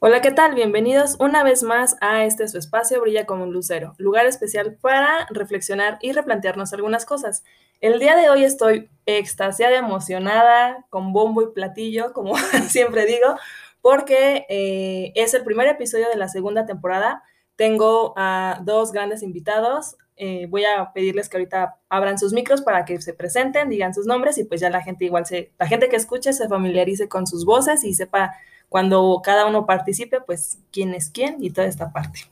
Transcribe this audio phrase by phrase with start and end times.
[0.00, 0.54] Hola, ¿qué tal?
[0.54, 5.26] Bienvenidos una vez más a este su espacio Brilla como un lucero, lugar especial para
[5.30, 7.42] reflexionar y replantearnos algunas cosas.
[7.80, 12.36] El día de hoy estoy extasiada, emocionada, con bombo y platillo, como
[12.68, 13.34] siempre digo,
[13.80, 17.24] porque eh, es el primer episodio de la segunda temporada.
[17.56, 19.96] Tengo a dos grandes invitados.
[20.14, 24.06] Eh, voy a pedirles que ahorita abran sus micros para que se presenten, digan sus
[24.06, 27.26] nombres y pues ya la gente igual se, la gente que escuche se familiarice con
[27.26, 28.36] sus voces y sepa
[28.68, 32.30] cuando cada uno participe, pues quién es quién y toda esta parte.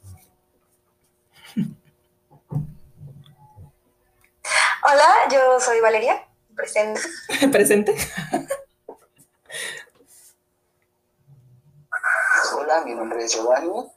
[4.89, 7.01] Hola, yo soy Valeria, presente.
[7.51, 7.97] presente.
[12.55, 13.91] Hola, mi nombre es Giovanni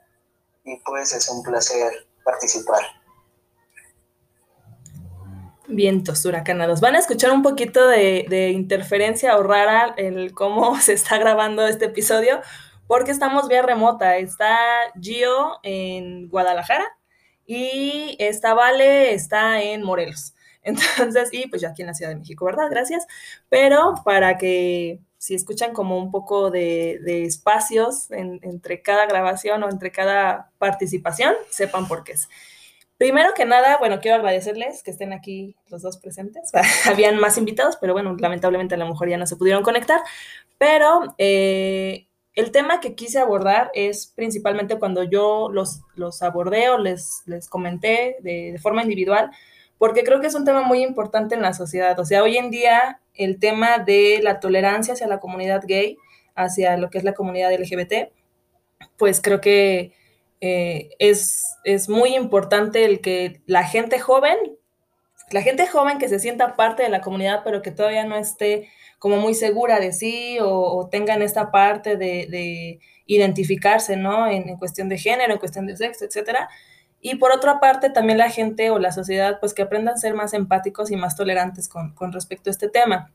[0.64, 2.99] y pues es un placer participar.
[5.70, 6.82] Vientos huracanados.
[6.82, 11.86] Van a escuchar un poquito de, interferencia o rara el cómo se está grabando este
[11.86, 12.42] episodio,
[12.88, 14.18] porque estamos vía remota.
[14.18, 14.58] Está
[15.00, 16.86] Gio en Guadalajara
[17.46, 20.34] y esta Vale está en Morelos.
[20.64, 22.66] Entonces, y pues yo aquí en la Ciudad de México, ¿verdad?
[22.70, 23.06] Gracias.
[23.48, 29.92] Pero para que si escuchan como un poco de, espacios entre cada grabación o entre
[29.92, 32.28] cada participación, sepan por qué es.
[33.00, 36.52] Primero que nada, bueno, quiero agradecerles que estén aquí los dos presentes.
[36.86, 40.02] Habían más invitados, pero bueno, lamentablemente a lo mejor ya no se pudieron conectar.
[40.58, 46.78] Pero eh, el tema que quise abordar es principalmente cuando yo los, los abordé o
[46.78, 49.32] les, les comenté de, de forma individual,
[49.78, 51.98] porque creo que es un tema muy importante en la sociedad.
[52.02, 55.98] O sea, hoy en día el tema de la tolerancia hacia la comunidad gay,
[56.36, 58.12] hacia lo que es la comunidad LGBT,
[58.98, 59.94] pues creo que
[60.42, 64.38] eh, es, es muy importante el que la gente joven,
[65.32, 68.70] la gente joven que se sienta parte de la comunidad, pero que todavía no esté
[69.00, 74.28] como muy segura de sí o, tengan esta parte de, identificarse, ¿no?
[74.28, 76.50] En, cuestión de género, en cuestión de sexo, etcétera.
[77.02, 80.14] Y por otra parte, también la gente o la sociedad, pues que aprendan a ser
[80.14, 83.12] más empáticos y más tolerantes con, con respecto a este tema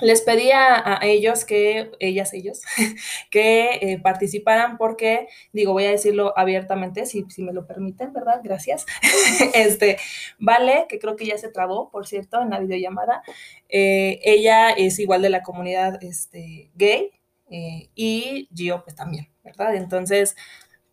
[0.00, 2.62] les pedía a ellos que, ellas, ellos,
[3.30, 8.40] que eh, participaran porque, digo, voy a decirlo abiertamente, si, si me lo permiten, ¿verdad?
[8.42, 8.86] Gracias.
[9.54, 9.98] este,
[10.38, 13.22] Vale, que creo que ya se trabó, por cierto, en la videollamada,
[13.68, 17.10] eh, ella es igual de la comunidad este, gay
[17.50, 19.74] eh, y Gio pues también, ¿verdad?
[19.74, 20.36] Entonces,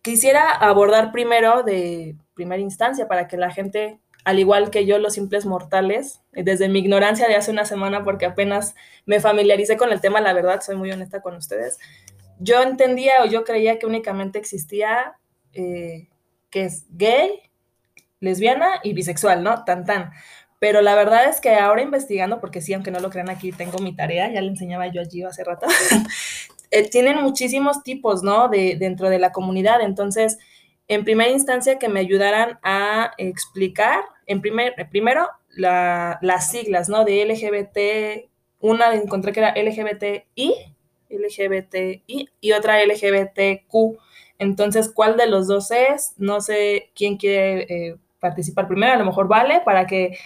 [0.02, 5.14] quisiera abordar primero de primera instancia para que la gente al igual que yo, los
[5.14, 8.74] simples mortales, desde mi ignorancia de hace una semana, porque apenas
[9.06, 11.78] me familiaricé con el tema, la verdad, soy muy honesta con ustedes,
[12.38, 15.16] yo entendía o yo creía que únicamente existía
[15.54, 16.08] eh,
[16.50, 17.42] que es gay,
[18.20, 19.64] lesbiana y bisexual, ¿no?
[19.64, 20.12] Tan tan.
[20.58, 23.78] Pero la verdad es que ahora investigando, porque sí, aunque no lo crean aquí, tengo
[23.78, 25.66] mi tarea, ya le enseñaba yo allí hace rato,
[26.70, 28.48] eh, tienen muchísimos tipos, ¿no?
[28.48, 29.80] De, dentro de la comunidad.
[29.80, 30.38] Entonces,
[30.88, 37.04] en primera instancia, que me ayudaran a explicar en primer, primero, las siglas, ¿no?
[37.04, 40.54] De LGBT, una encontré que era LGBTI,
[41.10, 43.98] LGBTI y otra LGBTQ.
[44.38, 46.14] Entonces, ¿cuál de los dos es?
[46.16, 50.18] No sé quién quiere eh, participar primero, a lo mejor vale, para que,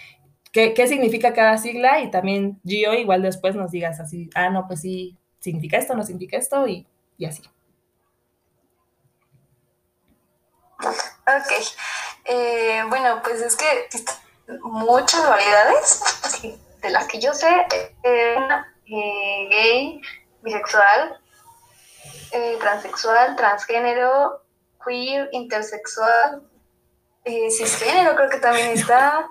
[0.52, 4.80] qué significa cada sigla y también Gio igual después nos digas así, ah, no, pues
[4.80, 6.86] sí, significa esto, no significa esto y,
[7.18, 7.42] y así.
[10.82, 11.52] Ok.
[12.24, 13.88] Eh, bueno, pues es que
[14.60, 16.02] muchas variedades,
[16.80, 17.66] de las que yo sé,
[18.02, 18.38] eh,
[18.86, 20.00] gay,
[20.42, 21.20] bisexual,
[22.32, 24.42] eh, transexual, transgénero,
[24.84, 26.42] queer, intersexual,
[27.24, 29.28] cisgénero creo que también está,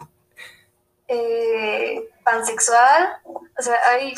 [2.24, 4.14] pansexual, o sea, hay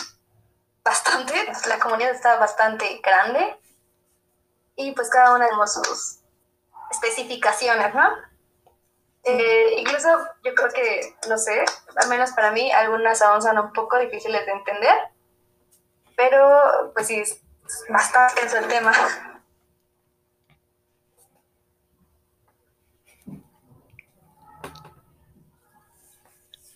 [0.84, 1.34] bastante,
[1.68, 3.58] la comunidad está bastante grande
[4.76, 6.23] y pues cada una de sus
[6.94, 8.08] especificaciones, ¿no?
[9.24, 10.10] Eh, incluso
[10.44, 11.64] yo creo que, no sé,
[11.96, 14.98] al menos para mí, algunas aún son un poco difíciles de entender,
[16.16, 17.42] pero pues sí, es
[17.90, 18.92] bastante tenso el tema.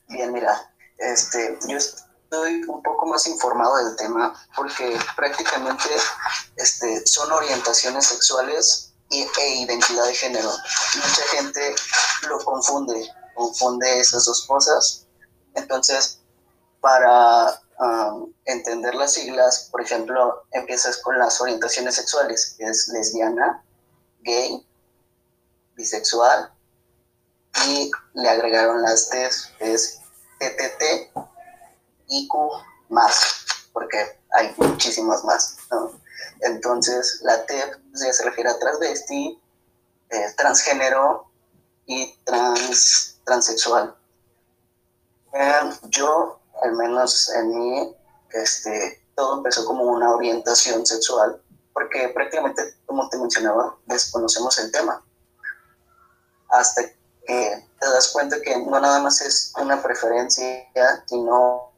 [0.08, 5.90] Bien, mira, este, yo estoy un poco más informado del tema porque prácticamente
[6.56, 10.50] este, son orientaciones sexuales e identidad de género.
[10.96, 11.76] Mucha gente
[12.28, 15.08] lo confunde, confunde esas dos cosas.
[15.56, 16.20] Entonces,
[16.82, 23.64] para um, entender las siglas, por ejemplo, empiezas con las orientaciones sexuales, que es lesbiana,
[24.22, 24.66] gay,
[25.76, 26.52] bisexual,
[27.66, 29.30] y le agregaron las T,
[29.60, 30.00] es
[30.40, 31.12] TTT,
[32.08, 32.34] IQ
[32.90, 35.58] más, porque hay muchísimas más.
[36.42, 39.42] Entonces, la TEP se refiere a transvesti,
[40.10, 41.30] eh, transgénero
[41.86, 43.96] y trans, transexual.
[45.90, 47.96] Yo, al menos en mí,
[48.32, 51.42] este, todo empezó como una orientación sexual,
[51.74, 55.04] porque prácticamente, como te mencionaba, desconocemos el tema.
[56.50, 56.84] Hasta
[57.26, 60.68] que te das cuenta que no nada más es una preferencia,
[61.08, 61.72] sino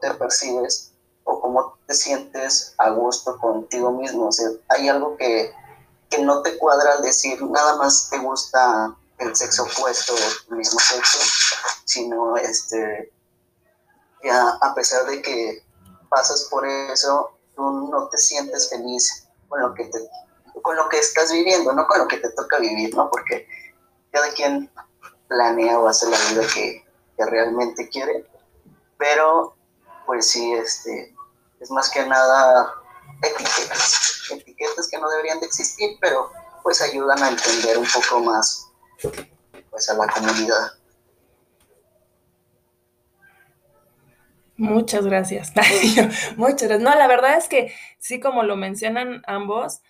[0.00, 0.93] te percibes
[1.24, 4.28] o cómo te sientes a gusto contigo mismo.
[4.28, 5.52] O sea, hay algo que,
[6.08, 10.56] que no te cuadra al decir nada más te gusta el sexo opuesto o el
[10.56, 11.18] mismo sexo,
[11.84, 13.12] sino este,
[14.22, 15.62] ya a pesar de que
[16.08, 19.98] pasas por eso, tú no te sientes feliz con lo que te,
[20.62, 23.08] con lo que estás viviendo, no con lo que te toca vivir, ¿no?
[23.10, 23.46] Porque
[24.10, 24.70] cada quien
[25.28, 26.84] planea o hace la vida que,
[27.16, 28.26] que realmente quiere,
[28.98, 29.54] pero
[30.06, 31.13] pues sí, este,
[31.64, 32.74] es más que nada
[33.22, 36.30] etiquetas, etiquetas que no deberían de existir, pero
[36.62, 38.70] pues ayudan a entender un poco más
[39.70, 40.72] pues a la comunidad.
[44.56, 45.52] Muchas gracias.
[46.36, 46.80] Muchas gracias.
[46.80, 49.80] No, la verdad es que sí, como lo mencionan ambos,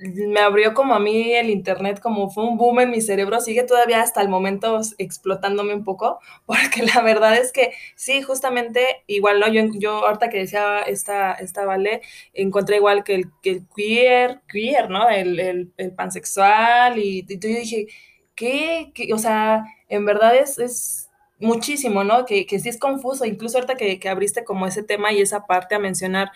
[0.00, 3.64] me abrió como a mí el internet, como fue un boom en mi cerebro, sigue
[3.64, 9.40] todavía hasta el momento explotándome un poco, porque la verdad es que sí, justamente igual,
[9.40, 9.48] ¿no?
[9.48, 12.00] Yo, yo ahorita que decía esta, esta Vale,
[12.32, 15.08] encontré igual que el, que el queer, queer, ¿no?
[15.10, 17.86] El, el, el pansexual, y, y, yo dije,
[18.34, 18.92] ¿qué?
[18.94, 19.12] ¿Qué?
[19.12, 21.09] O sea, en verdad es, es
[21.40, 22.26] muchísimo, ¿no?
[22.26, 25.46] Que, que sí es confuso, incluso ahorita que, que, abriste como ese tema y esa
[25.46, 26.30] parte a mencionar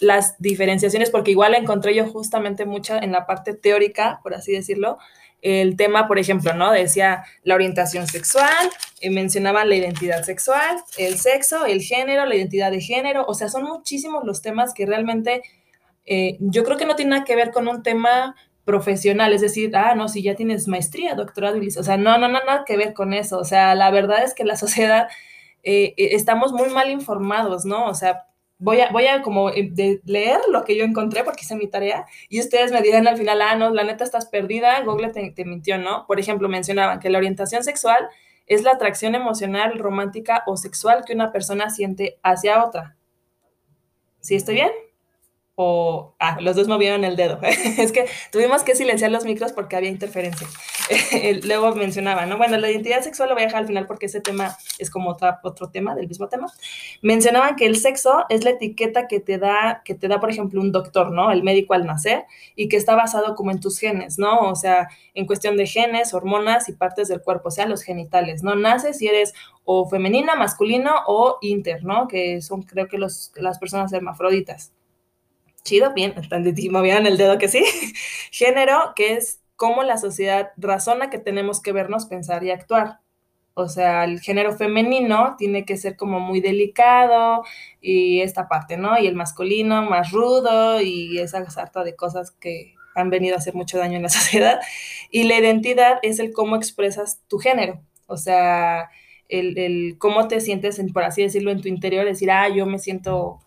[0.00, 4.98] las diferenciaciones, porque igual encontré yo justamente mucha en la parte teórica, por así decirlo,
[5.40, 6.72] el tema, por ejemplo, ¿no?
[6.72, 8.70] Decía la orientación sexual,
[9.00, 13.48] eh, mencionaba la identidad sexual, el sexo, el género, la identidad de género, o sea,
[13.48, 15.42] son muchísimos los temas que realmente
[16.06, 18.34] eh, yo creo que no tiene nada que ver con un tema
[18.68, 22.38] profesional, es decir, ah, no, si ya tienes maestría, doctorado, o sea, no, no, no,
[22.44, 25.08] nada que ver con eso, o sea, la verdad es que la sociedad
[25.62, 27.86] eh, eh, estamos muy mal informados, ¿no?
[27.86, 28.26] O sea,
[28.58, 31.66] voy a, voy a como eh, de leer lo que yo encontré porque hice mi
[31.66, 35.30] tarea y ustedes me dirán al final, ah, no, la neta estás perdida, Google te,
[35.30, 36.04] te mintió, ¿no?
[36.06, 38.06] Por ejemplo, mencionaban que la orientación sexual
[38.46, 42.96] es la atracción emocional, romántica o sexual que una persona siente hacia otra.
[44.20, 44.70] ¿Sí estoy bien?
[45.60, 47.40] O ah, los dos movieron el dedo.
[47.42, 50.46] es que tuvimos que silenciar los micros porque había interferencia.
[51.42, 52.38] Luego mencionaba, ¿no?
[52.38, 55.10] Bueno, la identidad sexual lo voy a dejar al final porque ese tema es como
[55.10, 56.46] otra, otro tema del mismo tema.
[57.02, 60.60] Mencionaban que el sexo es la etiqueta que te da, que te da, por ejemplo,
[60.60, 61.32] un doctor, ¿no?
[61.32, 64.38] El médico al nacer y que está basado como en tus genes, ¿no?
[64.38, 68.44] O sea, en cuestión de genes, hormonas y partes del cuerpo, o sea, los genitales,
[68.44, 68.54] ¿no?
[68.54, 69.34] Naces si eres
[69.64, 72.06] o femenina, masculino o inter, ¿no?
[72.06, 74.72] Que son, creo que los, las personas hermafroditas
[75.68, 76.14] chido, bien,
[76.70, 77.64] movieron el dedo que sí.
[78.32, 83.00] Género, que es cómo la sociedad razona que tenemos que vernos, pensar y actuar.
[83.54, 87.42] O sea, el género femenino tiene que ser como muy delicado
[87.80, 88.98] y esta parte, ¿no?
[89.00, 93.54] Y el masculino más rudo y esa sarta de cosas que han venido a hacer
[93.54, 94.60] mucho daño en la sociedad.
[95.10, 97.80] Y la identidad es el cómo expresas tu género.
[98.06, 98.90] O sea,
[99.28, 102.64] el, el cómo te sientes, en, por así decirlo, en tu interior, decir, ah, yo
[102.64, 103.40] me siento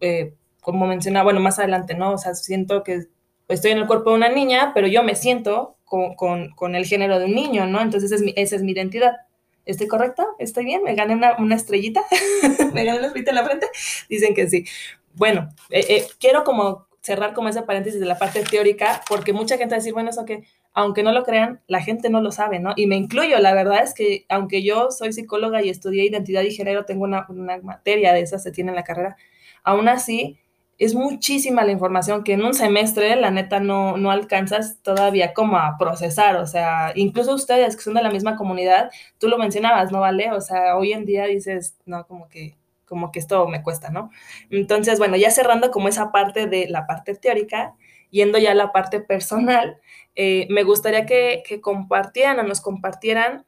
[0.00, 0.34] eh,
[0.68, 2.12] como mencionaba, bueno, más adelante, ¿no?
[2.12, 3.06] O sea, siento que
[3.48, 6.84] estoy en el cuerpo de una niña, pero yo me siento con, con, con el
[6.84, 7.80] género de un niño, ¿no?
[7.80, 9.16] Entonces es mi, esa es mi identidad.
[9.64, 10.26] ¿Estoy correcta?
[10.38, 10.82] ¿Estoy bien?
[10.82, 12.02] ¿Me gané una, una estrellita?
[12.74, 13.66] ¿Me gané una estrellita en la frente?
[14.10, 14.66] Dicen que sí.
[15.14, 19.56] Bueno, eh, eh, quiero como cerrar como ese paréntesis de la parte teórica, porque mucha
[19.56, 20.44] gente va a decir, bueno, eso que,
[20.74, 22.74] aunque no lo crean, la gente no lo sabe, ¿no?
[22.76, 26.50] Y me incluyo, la verdad es que aunque yo soy psicóloga y estudié identidad y
[26.50, 29.16] género, tengo una, una materia de esas, se tiene en la carrera,
[29.64, 30.38] aún así
[30.78, 35.58] es muchísima la información que en un semestre, la neta, no, no alcanzas todavía como
[35.58, 36.36] a procesar.
[36.36, 40.32] O sea, incluso ustedes que son de la misma comunidad, tú lo mencionabas, ¿no vale?
[40.32, 42.56] O sea, hoy en día dices, no, como que
[42.88, 44.10] como que esto me cuesta, ¿no?
[44.50, 47.74] Entonces, bueno, ya cerrando como esa parte de la parte teórica,
[48.10, 49.78] yendo ya a la parte personal,
[50.16, 53.44] eh, me gustaría que, compartieran o nos compartieran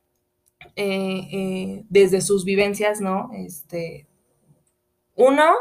[0.77, 3.31] eh, eh, desde sus vivencias, ¿no?
[3.35, 4.07] Este,
[5.15, 5.55] uno,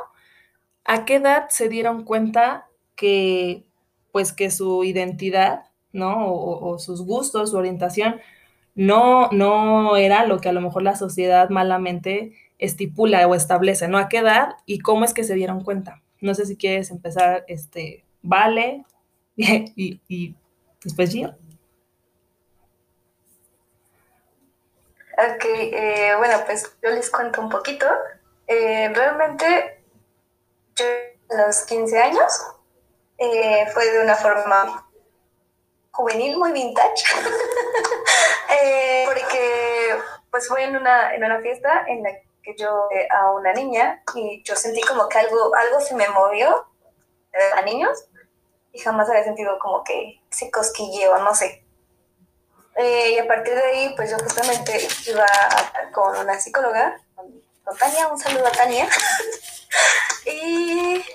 [0.85, 3.65] ¿A qué edad se dieron cuenta que,
[4.11, 6.31] pues, que su identidad, ¿no?
[6.33, 8.19] O, sus gustos, su orientación,
[8.75, 13.97] no, no era lo que a lo mejor la sociedad malamente estipula o establece, ¿no?
[13.97, 16.01] ¿A qué edad y cómo es que se dieron cuenta?
[16.21, 18.85] No sé si quieres empezar, este, Vale,
[19.35, 20.35] y, y
[20.83, 21.29] después yo.
[25.19, 27.85] Ok, eh, bueno, pues yo les cuento un poquito.
[28.47, 29.78] Eh, realmente
[31.29, 32.45] los 15 años
[33.17, 34.89] eh, fue de una forma
[35.91, 37.03] juvenil, muy vintage,
[38.61, 39.95] eh, porque
[40.31, 44.41] pues fue en una, en una fiesta en la que yo a una niña y
[44.43, 46.67] yo sentí como que algo, algo se me movió
[47.55, 48.09] a niños
[48.71, 51.65] y jamás había sentido como que ese cosquilleo, no sé.
[52.75, 55.25] Eh, y a partir de ahí, pues yo justamente iba
[55.91, 58.87] con una psicóloga, con, Tania, un saludo a Tania.
[60.41, 61.05] y,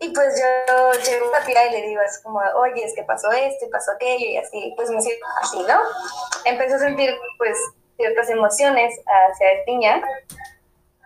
[0.00, 3.30] y pues yo llego a la y le digo es como, oye, es que pasó
[3.32, 5.80] esto y pasó aquello y así, pues me siento así, ¿no?
[6.44, 7.56] Empecé a sentir pues
[7.96, 10.02] ciertas emociones hacia esta niña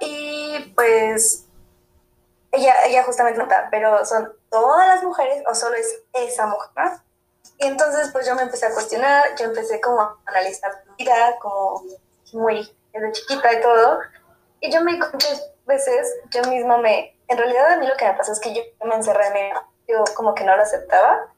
[0.00, 1.46] y pues
[2.52, 7.00] ella, ella justamente nota, pero son todas las mujeres o solo es esa mujer,
[7.58, 11.38] Y entonces pues yo me empecé a cuestionar, yo empecé como a analizar mi vida,
[11.40, 11.82] como
[12.34, 14.00] muy desde chiquita y todo,
[14.60, 18.14] y yo me muchas veces, yo misma me, en realidad a mí lo que me
[18.14, 21.32] pasó es que yo me encerré en mí, yo como que no lo aceptaba,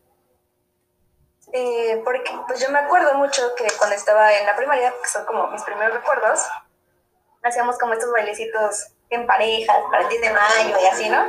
[1.53, 5.25] eh, porque pues yo me acuerdo mucho que cuando estaba en la primaria, que son
[5.25, 6.41] como mis primeros recuerdos,
[7.43, 11.27] hacíamos como estos bailecitos en parejas para el 10 de mayo y así, ¿no?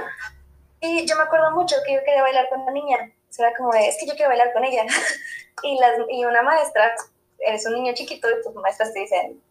[0.80, 3.12] Y yo me acuerdo mucho que yo quería bailar con una niña.
[3.30, 4.84] O sea, era como, es que yo quiero bailar con ella.
[5.64, 6.96] y, las, y una maestra,
[7.40, 9.42] eres un niño chiquito y tus maestras te dicen,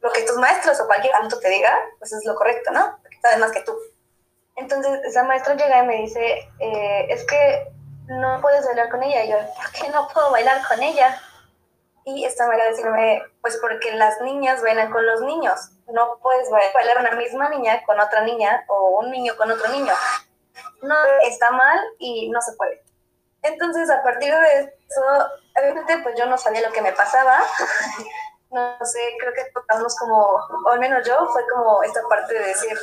[0.00, 2.98] lo que tus maestros o cualquier adulto te diga, pues es lo correcto, ¿no?
[3.02, 3.76] Porque sabes más que tú.
[4.56, 7.68] Entonces esa maestra llega y me dice, eh, es que
[8.06, 9.24] no puedes bailar con ella.
[9.24, 11.20] Y yo, ¿por qué no puedo bailar con ella?
[12.04, 15.70] Y esta manera de decirme, pues porque las niñas bailan con los niños.
[15.88, 19.92] No puedes bailar una misma niña con otra niña o un niño con otro niño.
[20.82, 20.94] No
[21.26, 22.82] está mal y no se puede.
[23.42, 25.02] Entonces, a partir de eso,
[25.58, 27.42] obviamente, pues yo no sabía lo que me pasaba.
[28.50, 32.46] No sé, creo que tocamos como, o al menos yo, fue como esta parte de
[32.46, 32.76] decir,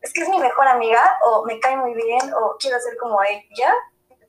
[0.00, 3.22] es que es mi mejor amiga, o me cae muy bien, o quiero ser como
[3.22, 3.74] ella.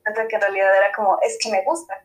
[0.04, 2.04] Que en realidad era como, es que me gusta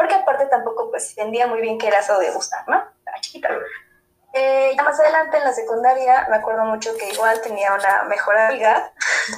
[0.00, 2.82] porque aparte tampoco pues entendía muy bien qué era eso de gustar, ¿no?
[2.98, 3.50] Estaba chiquita.
[4.32, 8.94] Eh, más adelante en la secundaria me acuerdo mucho que igual tenía una mejor amiga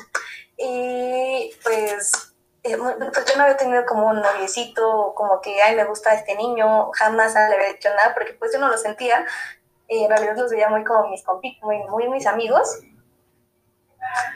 [0.56, 2.31] y pues,
[2.62, 6.36] eh, pues, yo no había tenido como un noviecito, como que, ay, me gusta este
[6.36, 9.26] niño, jamás le había dicho nada porque pues yo no lo sentía,
[9.88, 12.80] en realidad los veía muy como mis compitos, muy, muy mis amigos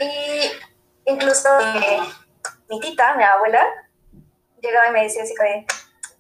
[0.01, 0.53] y
[1.05, 2.01] incluso eh,
[2.69, 3.65] mi tita, mi abuela,
[4.61, 5.67] llegaba y me decía así que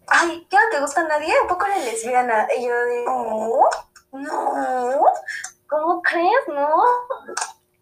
[0.09, 1.35] ay, ¿qué no te gusta a nadie?
[1.43, 2.47] ¿Un poco la lesbiana?
[2.57, 3.69] Y yo digo,
[4.13, 5.05] no, no,
[5.69, 6.49] ¿cómo crees?
[6.49, 6.85] No.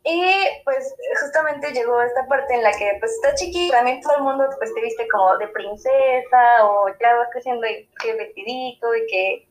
[0.07, 0.23] Y
[0.65, 4.45] pues justamente llegó esta parte en la que pues está chiquita, también todo el mundo
[4.59, 9.49] pues te viste como de princesa o ya vas creciendo y que vestidito y que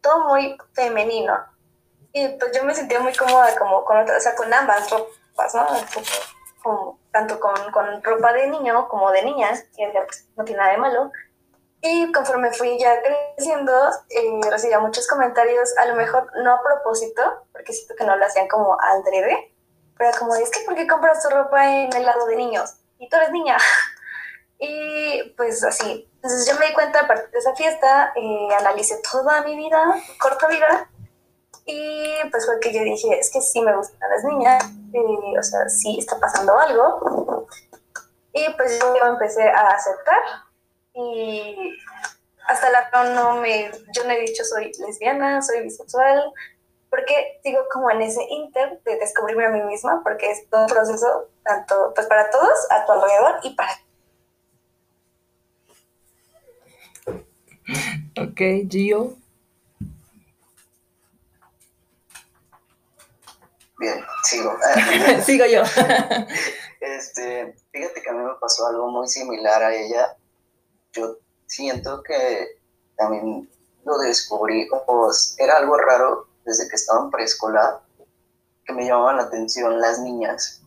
[0.00, 1.38] todo muy femenino.
[2.12, 5.66] Y pues yo me sentía muy cómoda como con o sea, con ambas ropas, ¿no?
[7.12, 10.78] Tanto con, con, ropa de niño como de niñas, y pues no tiene nada de
[10.78, 11.12] malo.
[11.80, 13.72] Y conforme fui ya creciendo,
[14.10, 18.26] eh, recibía muchos comentarios, a lo mejor no a propósito, porque siento que no lo
[18.26, 19.55] hacían como al drede,
[19.98, 22.74] pero como, es que ¿por qué compras tu ropa en el lado de niños?
[22.98, 23.56] Y tú eres niña.
[24.58, 26.08] y pues así.
[26.16, 29.94] Entonces yo me di cuenta a partir de esa fiesta, eh, analicé toda mi vida,
[30.18, 30.88] corta vida,
[31.66, 34.64] y pues fue que yo dije, es que sí me gustan las niñas,
[35.38, 37.46] o sea, sí está pasando algo.
[38.32, 40.18] Y pues yo empecé a aceptar
[40.94, 41.76] y
[42.46, 46.32] hasta la no me, yo no he dicho soy lesbiana, soy bisexual,
[46.90, 50.68] porque sigo como en ese inter de descubrirme a mí misma, porque es todo un
[50.68, 53.72] proceso, tanto pues para todos, a tu alrededor y para
[58.18, 59.16] Ok, Gio.
[63.78, 64.56] Bien, sigo.
[65.24, 65.62] sigo yo.
[66.80, 70.16] este, fíjate que a mí me pasó algo muy similar a ella
[70.96, 72.58] yo siento que
[72.96, 73.48] también
[73.84, 77.82] lo descubrí, pues era algo raro desde que estaba en preescolar,
[78.64, 80.62] que me llamaban la atención las niñas.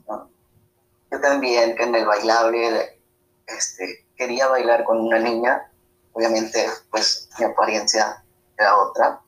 [1.11, 3.01] Yo también, en el bailable,
[3.47, 5.71] este, quería bailar con una niña,
[6.13, 8.23] obviamente, pues mi apariencia
[8.55, 9.19] era otra.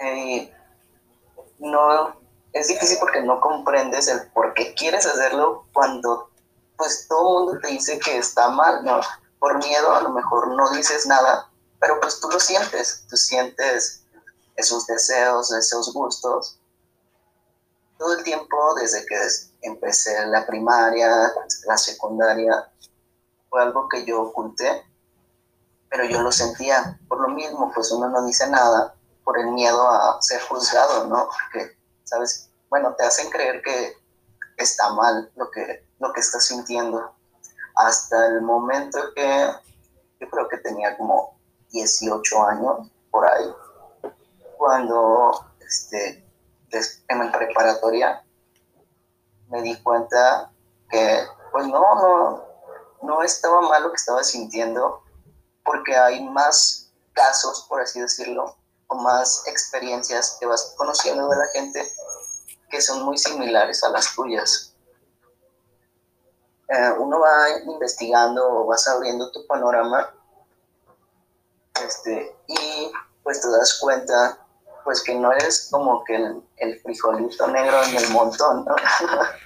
[0.00, 0.50] Y
[1.58, 2.16] no,
[2.54, 6.30] es difícil porque no comprendes el por qué quieres hacerlo cuando
[6.78, 9.00] pues todo el mundo te dice que está mal, ¿no?
[9.38, 14.04] por miedo a lo mejor no dices nada, pero pues tú lo sientes, tú sientes
[14.58, 16.58] esos deseos, esos gustos.
[17.96, 19.16] Todo el tiempo desde que
[19.62, 21.32] empecé la primaria,
[21.66, 22.70] la secundaria,
[23.48, 24.84] fue algo que yo oculté,
[25.88, 26.98] pero yo lo sentía.
[27.08, 31.28] Por lo mismo, pues uno no dice nada por el miedo a ser juzgado, ¿no?
[31.28, 32.50] Porque, ¿sabes?
[32.68, 33.96] Bueno, te hacen creer que
[34.56, 37.12] está mal lo que, lo que estás sintiendo.
[37.76, 39.52] Hasta el momento que
[40.20, 41.38] yo creo que tenía como
[41.70, 43.54] 18 años por ahí,
[44.58, 46.24] cuando este,
[47.08, 48.22] en la preparatoria
[49.48, 50.52] me di cuenta
[50.90, 52.44] que pues no, no,
[53.02, 55.02] no estaba mal lo que estaba sintiendo,
[55.64, 58.56] porque hay más casos, por así decirlo,
[58.88, 61.90] o más experiencias que vas conociendo de la gente
[62.68, 64.74] que son muy similares a las tuyas.
[66.68, 70.12] Eh, uno va investigando o vas abriendo tu panorama
[71.82, 74.46] este, y pues te das cuenta
[74.88, 78.74] pues que no eres como que el, el frijolito negro en el montón, ¿no?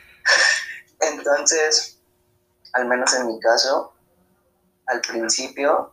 [1.00, 1.98] Entonces,
[2.74, 3.92] al menos en mi caso,
[4.86, 5.92] al principio,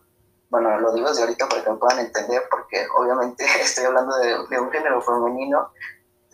[0.52, 4.60] bueno, lo digo desde ahorita para que me puedan entender, porque obviamente estoy hablando de,
[4.60, 5.74] un género femenino,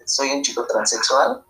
[0.05, 1.41] soy un chico transexual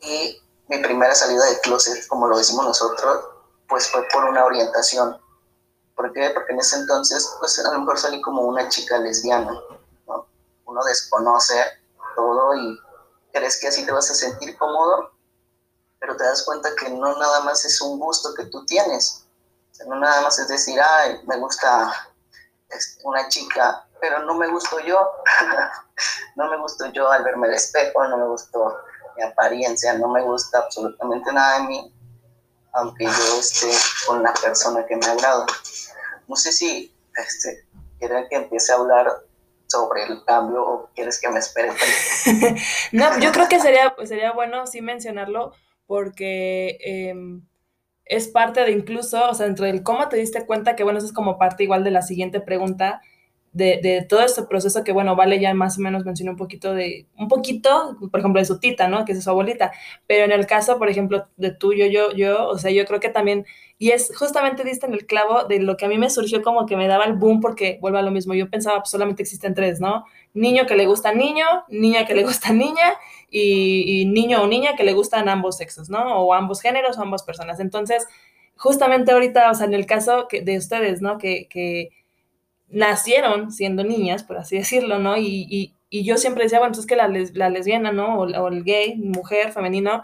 [0.00, 3.22] y mi primera salida de closet, como lo decimos nosotros,
[3.68, 5.20] pues fue por una orientación.
[5.94, 6.30] ¿Por qué?
[6.30, 9.60] Porque en ese entonces, pues a lo mejor salí como una chica lesbiana.
[10.76, 11.54] Uno desconoce
[12.14, 12.78] todo y
[13.32, 15.16] crees que así te vas a sentir cómodo
[15.98, 19.24] pero te das cuenta que no nada más es un gusto que tú tienes.
[19.86, 21.92] no nada más es decir, ay, me gusta
[22.68, 24.98] este, una chica, pero no me gusto yo.
[26.36, 28.78] no me gusto yo al verme al espejo, no me gustó
[29.16, 31.94] mi apariencia, no me gusta absolutamente nada de mí,
[32.72, 33.70] aunque yo esté
[34.06, 35.46] con la persona que me agrada.
[36.28, 37.66] No sé si este,
[37.98, 39.24] quieren que empiece a hablar
[39.66, 41.70] sobre el cambio o quieres que me espere.
[42.92, 45.52] no, yo creo que sería, sería bueno sí mencionarlo
[45.86, 47.42] porque em,
[48.04, 51.06] es parte de incluso, o sea, dentro del cómo te diste cuenta que, bueno, eso
[51.06, 53.02] es como parte igual de la siguiente pregunta,
[53.52, 57.06] de, todo este proceso que, bueno, Vale ya más o menos mencionó un poquito de,
[57.16, 59.04] un poquito, por ejemplo, de su tita, ¿no?
[59.04, 59.72] Que es su abuelita,
[60.06, 63.00] pero en el caso, por ejemplo, de tú, yo, yo, yo, o sea, yo creo
[63.00, 63.46] que también,
[63.78, 66.66] y es justamente diste en el clavo de lo que a mí me surgió como
[66.66, 69.54] que me daba el boom porque, vuelvo a lo mismo, yo pensaba, pues solamente existen
[69.54, 70.04] tres, ¿no?
[70.34, 72.98] Niño que le gusta niño, niña que le gusta niña,
[73.30, 76.20] y, niño o niña que le gustan ambos sexos, ¿no?
[76.20, 77.60] O ambos géneros o ambas personas.
[77.60, 78.06] Entonces,
[78.56, 81.18] justamente ahorita, o sea, en el caso de ustedes, ¿no?
[81.18, 81.48] Que
[82.68, 85.16] nacieron siendo niñas, por así decirlo, ¿no?
[85.16, 88.18] Y, y, y yo siempre decía, bueno, pues que la, la lesbiana, ¿no?
[88.18, 90.02] O, el gay, mujer, femenino,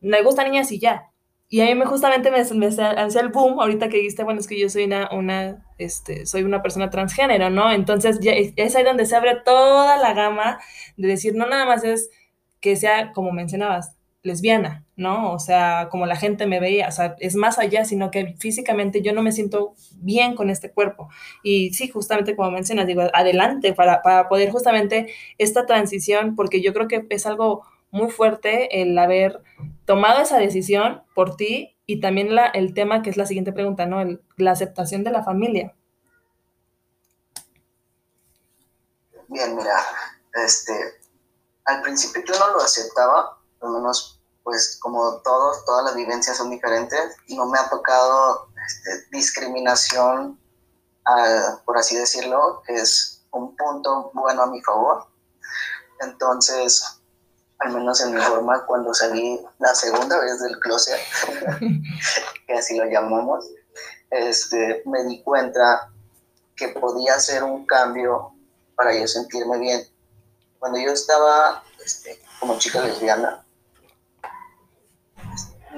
[0.00, 1.10] me gustan niñas y ya.
[1.50, 4.46] Y a mí me justamente me, me hacía el boom ahorita que dijiste, bueno, es
[4.46, 7.72] que yo soy una, una, este, soy una persona transgénero, ¿no?
[7.72, 10.60] Entonces ya es ahí donde se abre toda la gama
[10.98, 12.10] de decir, no nada más es
[12.60, 15.32] que sea, como mencionabas, lesbiana, ¿no?
[15.32, 19.00] O sea, como la gente me veía, o sea, es más allá, sino que físicamente
[19.00, 21.08] yo no me siento bien con este cuerpo.
[21.42, 26.72] Y sí, justamente como mencionas, digo, adelante para, para poder justamente esta transición, porque yo
[26.72, 29.42] creo que es algo muy fuerte el haber
[29.84, 33.86] tomado esa decisión por ti y también la, el tema que es la siguiente pregunta,
[33.86, 34.04] ¿no?
[34.36, 35.74] la aceptación de la familia.
[39.28, 39.76] Bien, mira,
[40.44, 40.72] este,
[41.64, 46.50] al principio yo no lo aceptaba, al menos pues como todos, todas las vivencias son
[46.50, 50.40] diferentes, no me ha tocado este, discriminación,
[51.66, 55.06] por así decirlo, que es un punto bueno a mi favor.
[56.00, 56.82] Entonces,
[57.58, 60.98] al menos en mi forma, cuando salí la segunda vez del closet,
[62.46, 63.44] que así lo llamamos,
[64.10, 65.90] este, me di cuenta
[66.56, 68.32] que podía hacer un cambio
[68.74, 69.82] para yo sentirme bien
[70.58, 73.44] cuando yo estaba este, como chica lesbiana,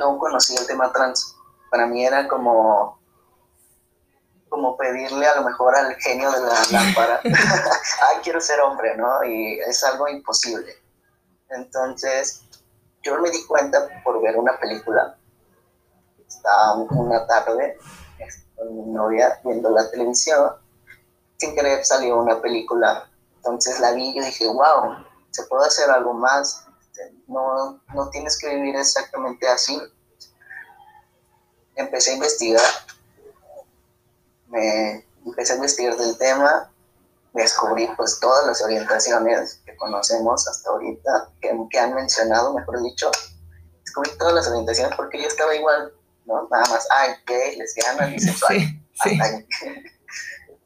[0.00, 1.36] no conocía el tema trans.
[1.70, 3.00] Para mí era como,
[4.48, 9.22] como pedirle a lo mejor al genio de la lámpara, ay, quiero ser hombre, ¿no?
[9.22, 10.74] Y es algo imposible.
[11.50, 12.42] Entonces,
[13.02, 15.16] yo me di cuenta por ver una película.
[16.26, 17.78] Estaba una tarde
[18.18, 20.52] este, con mi novia viendo la televisión.
[21.38, 23.10] Sin querer salió una película
[23.40, 24.96] entonces la vi y yo dije, wow,
[25.30, 26.66] se puede hacer algo más,
[27.00, 29.80] este, no, no tienes que vivir exactamente así.
[31.74, 32.70] Empecé a investigar,
[34.48, 36.70] me empecé a investigar del tema,
[37.32, 43.10] descubrí pues todas las orientaciones que conocemos hasta ahorita, que, han mencionado, mejor dicho,
[43.84, 45.92] descubrí todas las orientaciones porque yo estaba igual,
[46.26, 46.48] ¿no?
[46.50, 48.58] Nada más, ay, gay, lesbiana, bisexual.
[48.58, 49.18] Sí, sí.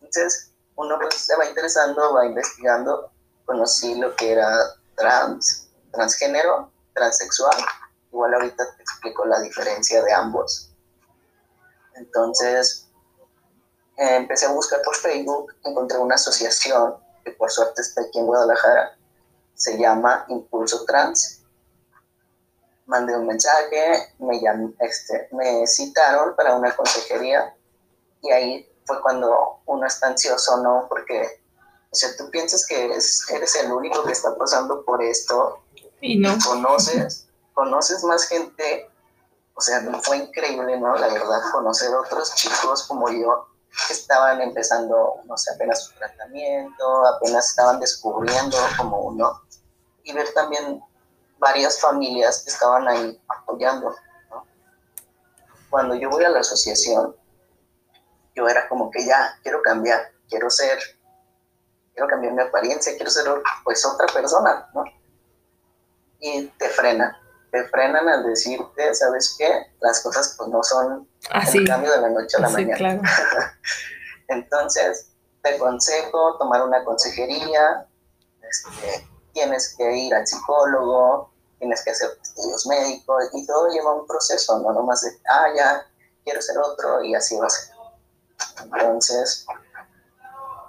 [0.01, 3.11] Entonces, uno pues, se va interesando, va investigando,
[3.45, 5.64] conocí lo que era trans,
[5.95, 7.57] transgénero, transexual.
[8.13, 10.71] Igual ahorita te explico la diferencia de ambos.
[11.95, 12.89] Entonces,
[13.97, 18.27] eh, empecé a buscar por Facebook, encontré una asociación que por suerte está aquí en
[18.27, 18.97] Guadalajara,
[19.55, 21.41] se llama Impulso Trans.
[22.87, 24.39] mandé un mensaje, me,
[24.81, 27.57] este, me citaron para una consejería
[28.21, 30.87] y ahí fue cuando uno está ansioso, ¿no?
[30.89, 31.43] Porque,
[31.91, 35.64] o sea, tú piensas que eres el único que está pasando por esto
[36.19, 36.37] no.
[36.45, 38.91] conoces, conoces más gente,
[39.55, 40.95] o sea, fue increíble, ¿no?
[40.97, 43.49] La verdad, conocer otros chicos como yo
[43.87, 49.43] que estaban empezando, no sé, apenas su tratamiento, apenas estaban descubriendo como uno,
[50.05, 50.83] y ver también
[51.39, 53.95] varias familias que estaban ahí apoyando.
[55.71, 57.17] Cuando yo voy a la asociación,
[58.35, 60.79] yo era como que ya, quiero cambiar, quiero ser,
[61.93, 63.27] quiero cambiar mi apariencia, quiero ser
[63.65, 64.85] pues otra persona, ¿no?
[66.27, 67.15] Y te frenan,
[67.53, 69.67] te frenan al decirte, ¿sabes qué?
[69.81, 71.59] Las cosas pues no son Así.
[71.59, 73.03] el cambio de la noche a la mañana.
[74.29, 75.11] Entonces,
[75.43, 77.87] te aconsejo tomar una consejería,
[78.41, 84.07] este, tienes que ir al psicólogo, tienes que hacer estudios médicos y todo lleva un
[84.07, 85.87] proceso, no nomás de, ah, ya,
[86.25, 87.75] quiero ser otro y así va a ser.
[88.63, 89.47] Entonces,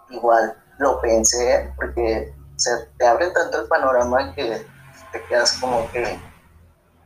[0.09, 4.74] igual lo pensé porque se te abre tanto el panorama que
[5.15, 6.19] te quedas como que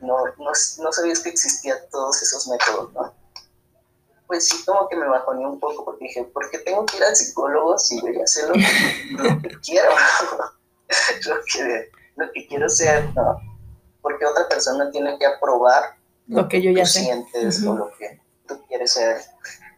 [0.01, 3.13] no, no, no sabías que existían todos esos métodos, ¿no?
[4.25, 7.03] Pues sí, como que me bajoné un poco porque dije, ¿por qué tengo que ir
[7.03, 9.89] al psicólogo si voy a hacer lo que, quiero?
[11.27, 13.39] lo, que, lo que quiero ser, ¿no?
[14.01, 15.95] porque otra persona tiene que aprobar
[16.27, 19.21] lo que yo ya sientes o lo que tú quieres ser.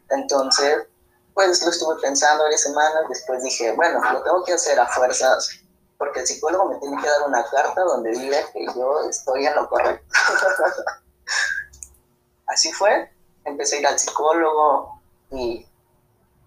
[0.10, 0.88] Entonces,
[1.34, 5.61] pues lo estuve pensando varias semanas, después dije, bueno, lo tengo que hacer a fuerzas,
[6.02, 9.54] porque el psicólogo me tiene que dar una carta donde diga que yo estoy en
[9.54, 10.04] lo correcto.
[12.48, 13.12] Así fue,
[13.46, 15.64] empecé a ir al psicólogo y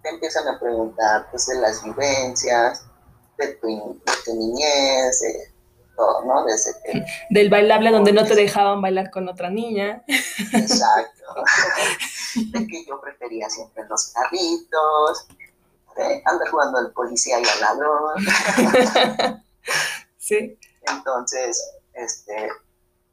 [0.03, 2.85] te empiezan a preguntar pues, de las vivencias,
[3.39, 5.53] de tu, de tu niñez, de
[5.97, 6.45] ¿no?
[7.31, 10.03] Del bailable donde no te dejaban bailar con otra niña.
[10.53, 11.45] Exacto.
[12.35, 15.29] de que yo prefería siempre los carritos,
[15.97, 18.25] de andar jugando al policía y al ladrón.
[20.19, 20.59] sí.
[20.83, 21.63] Entonces,
[21.95, 22.51] este,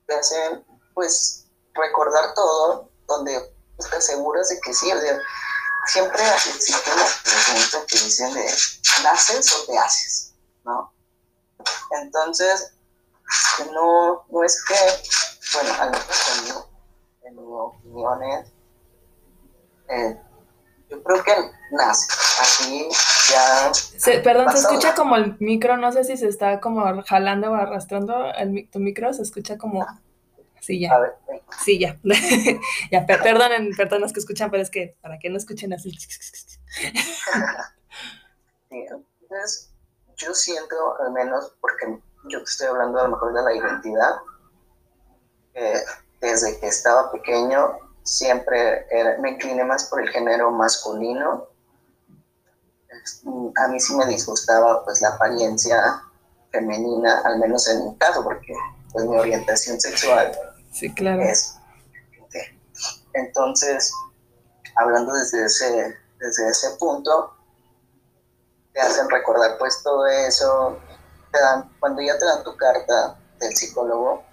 [0.07, 5.17] te hacen, pues, recordar todo, donde te aseguras de que sí, o sea,
[5.87, 8.45] siempre existe una pregunta que dicen de,
[9.03, 10.33] ¿naces o te haces?
[10.63, 10.93] ¿No?
[12.01, 12.73] Entonces,
[13.73, 14.75] no, no es que,
[15.53, 16.67] bueno, al menos
[17.23, 18.47] en mi, opinión es,
[19.89, 20.21] eh,
[20.91, 21.31] yo creo que
[21.71, 22.07] nace,
[22.41, 22.87] así
[23.29, 23.71] ya...
[24.21, 28.25] perdón, se escucha como el micro, no sé si se está como jalando o arrastrando
[28.33, 29.87] el, tu micro, se escucha como...
[30.59, 30.91] Sí, ya.
[31.63, 31.97] Sí, ya.
[32.91, 35.91] ya, perdonen, perdonen que escuchan, pero es que para que no escuchen así.
[35.91, 36.19] sí,
[38.69, 39.71] entonces,
[40.17, 41.99] yo siento, al menos, porque
[42.29, 44.17] yo te estoy hablando a lo mejor de la identidad,
[46.19, 48.85] desde que estaba pequeño siempre
[49.19, 51.47] me incliné más por el género masculino.
[53.55, 56.03] A mí sí me disgustaba pues la apariencia
[56.51, 58.53] femenina, al menos en mi caso, porque
[58.91, 60.31] pues mi orientación sexual
[60.71, 61.21] sí, claro.
[61.21, 61.55] es...
[63.13, 63.93] Entonces,
[64.75, 67.35] hablando desde ese, desde ese punto,
[68.73, 70.79] te hacen recordar pues todo eso,
[71.31, 74.23] te dan, cuando ya te dan tu carta del psicólogo,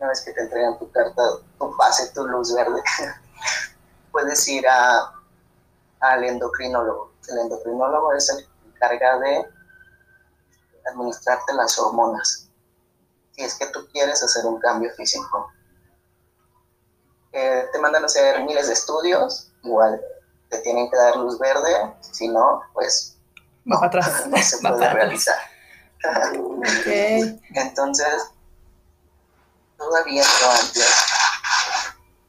[0.00, 1.22] una vez que te entregan tu carta,
[1.58, 2.82] tu pase, tu luz verde,
[4.12, 5.12] puedes ir a,
[6.00, 7.12] al endocrinólogo.
[7.28, 9.46] El endocrinólogo es el que se encarga de
[10.90, 12.48] administrarte las hormonas.
[13.32, 15.52] Si es que tú quieres hacer un cambio físico.
[17.32, 20.00] Eh, te mandan a hacer miles de estudios, igual
[20.48, 23.18] te tienen que dar luz verde, si no, pues
[23.64, 24.26] no, atrás.
[24.26, 25.36] no se puede realizar.
[26.80, 27.40] Okay.
[27.54, 28.30] Entonces,
[29.80, 30.22] todavía
[30.60, 31.06] antes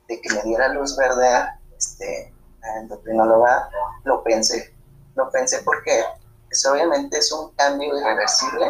[0.07, 3.69] de que me diera luz verde, este, la endocrinóloga,
[4.05, 4.73] lo pensé.
[5.15, 6.03] Lo pensé porque
[6.47, 8.67] pues, obviamente es un cambio irreversible,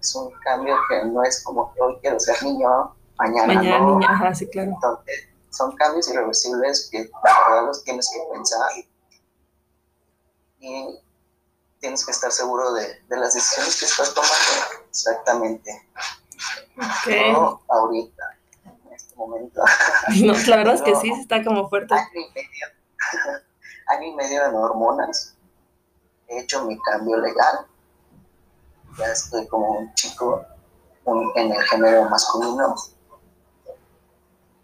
[0.00, 4.08] es un cambio que no es como que hoy quiero ser niño, mañana, mañana niña,
[4.10, 4.72] ajá, sí, claro.
[4.72, 8.70] Entonces, son cambios irreversibles que la verdad los tienes que pensar.
[10.60, 11.00] Y
[11.80, 14.84] tienes que estar seguro de, las decisiones que estás tomando.
[14.88, 15.88] Exactamente.
[17.32, 19.62] No ahorita, en este momento.
[20.24, 21.94] No, la verdad es que sí, está como fuerte.
[21.94, 22.66] Año y medio,
[23.88, 25.36] año y medio de hormonas.
[26.28, 27.66] He hecho mi cambio legal.
[28.98, 30.44] Ya estoy como un chico
[31.36, 32.74] en el género masculino.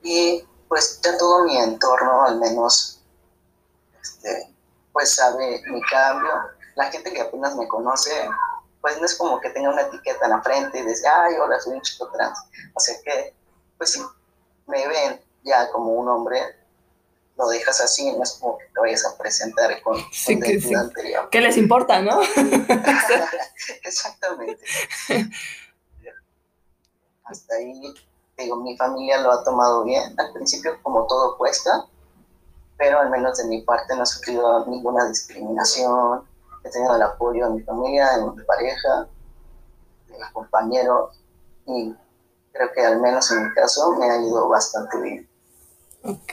[0.02, 3.00] Y pues ya todo mi entorno, al menos,
[4.02, 4.54] este,
[4.92, 6.30] pues sabe mi cambio
[6.76, 8.10] la gente que apenas me conoce,
[8.84, 11.58] pues no es como que tenga una etiqueta en la frente y dice, ay, hola,
[11.58, 12.38] soy un chico trans.
[12.74, 13.34] O sea que
[13.78, 14.02] pues si
[14.66, 16.38] me ven ya como un hombre,
[17.38, 20.74] lo dejas así, no es como que te vayas a presentar con, sí, que, sí.
[20.74, 21.30] anterior.
[21.30, 22.20] ¿Qué les importa, no?
[23.84, 24.62] Exactamente.
[27.24, 27.94] Hasta ahí,
[28.36, 30.14] digo, mi familia lo ha tomado bien.
[30.20, 31.86] Al principio, como todo cuesta,
[32.76, 36.33] pero al menos de mi parte no he sufrido ninguna discriminación.
[36.64, 39.06] He tenido el apoyo de mi familia, de mi pareja,
[40.08, 41.20] de mis compañeros,
[41.66, 41.94] y
[42.52, 45.28] creo que al menos en mi caso me ha ido bastante bien.
[46.02, 46.32] Ok.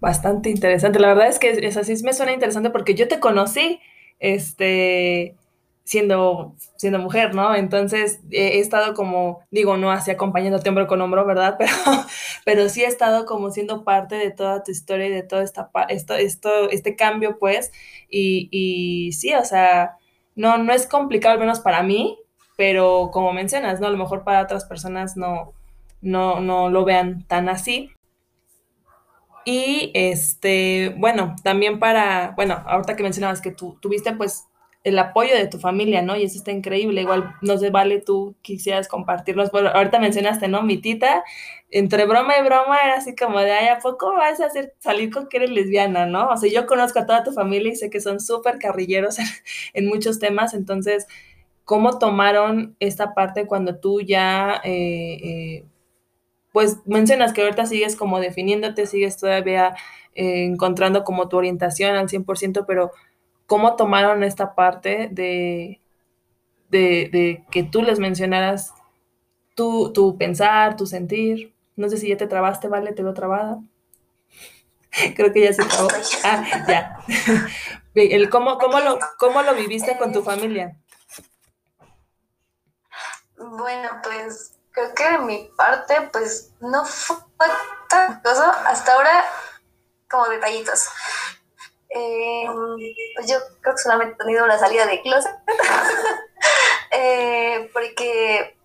[0.00, 0.98] Bastante interesante.
[0.98, 3.80] La verdad es que es así me suena interesante porque yo te conocí,
[4.18, 5.37] este,
[5.88, 7.54] siendo, siendo mujer, ¿no?
[7.54, 11.56] Entonces he estado como, digo, no así acompañándote hombro con hombro, ¿verdad?
[11.58, 11.72] Pero,
[12.44, 15.70] pero sí he estado como siendo parte de toda tu historia y de todo esta,
[15.88, 17.72] esto, esto, este cambio, pues,
[18.10, 19.96] y, y sí, o sea,
[20.36, 22.18] no, no es complicado, al menos para mí,
[22.58, 23.86] pero como mencionas, ¿no?
[23.86, 25.54] A lo mejor para otras personas no,
[26.02, 27.92] no, no lo vean tan así.
[29.46, 34.47] Y este, bueno, también para, bueno, ahorita que mencionabas que tú tuviste pues
[34.88, 36.16] el apoyo de tu familia, ¿no?
[36.16, 37.02] Y eso está increíble.
[37.02, 39.50] Igual, no sé, vale, tú quisieras compartirnos.
[39.50, 40.62] Bueno, ahorita mencionaste, ¿no?
[40.62, 41.24] Mi tita,
[41.70, 45.28] entre broma y broma, era así como de, ¿a poco vas a hacer salir con
[45.28, 46.28] que eres lesbiana, no?
[46.28, 49.18] O sea, yo conozco a toda tu familia y sé que son súper carrilleros
[49.74, 50.54] en, muchos temas.
[50.54, 51.06] Entonces,
[51.64, 55.64] ¿cómo tomaron esta parte cuando tú ya eh, eh,
[56.52, 59.76] pues mencionas que ahorita sigues como definiéndote, sigues todavía
[60.14, 62.90] eh, encontrando como tu orientación al 100%, pero
[63.48, 65.80] ¿cómo tomaron esta parte de,
[66.68, 68.74] de, que tú les mencionaras
[69.56, 71.54] tu, tu, pensar, tu sentir?
[71.74, 72.92] No sé si ya te trabaste, ¿vale?
[72.92, 73.58] Te veo trabada.
[75.16, 75.88] Creo que ya se acabó.
[76.22, 77.00] Ah, ya.
[77.94, 80.76] El cómo, cómo, lo, ¿Cómo lo viviste con tu familia?
[83.36, 87.16] Bueno, pues creo que de mi parte, pues no fue
[87.88, 88.50] tan cosa.
[88.68, 89.24] Hasta ahora,
[90.08, 90.88] como detallitos.
[91.90, 92.46] Eh,
[93.14, 95.34] pues yo creo que solamente he tenido una salida de closet.
[96.92, 98.56] eh, porque,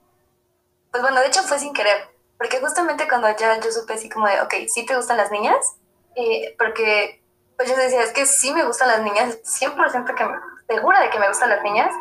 [0.92, 2.10] pues bueno, de hecho fue sin querer.
[2.38, 5.76] Porque justamente cuando ya yo supe así como de, ok, sí te gustan las niñas,
[6.16, 7.24] eh, porque
[7.56, 10.36] pues yo decía, es que sí me gustan las niñas, 100% que me,
[10.68, 11.94] segura de que me gustan las niñas,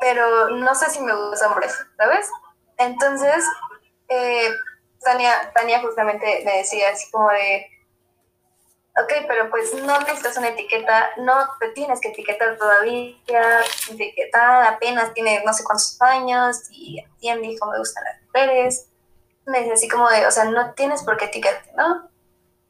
[0.00, 2.28] pero no sé si me gustan hombres, ¿sabes?
[2.76, 3.44] Entonces,
[4.08, 4.50] eh,
[5.00, 7.66] Tania, Tania justamente me decía así como de,
[8.96, 13.14] ok, pero pues no necesitas una etiqueta, no te tienes que etiquetar todavía,
[13.90, 18.88] etiquetar apenas tiene no sé cuántos años y entiende dijo me gustan las mujeres.
[19.46, 22.08] Me dice así como de, o sea, no tienes por qué etiquetarte, ¿no?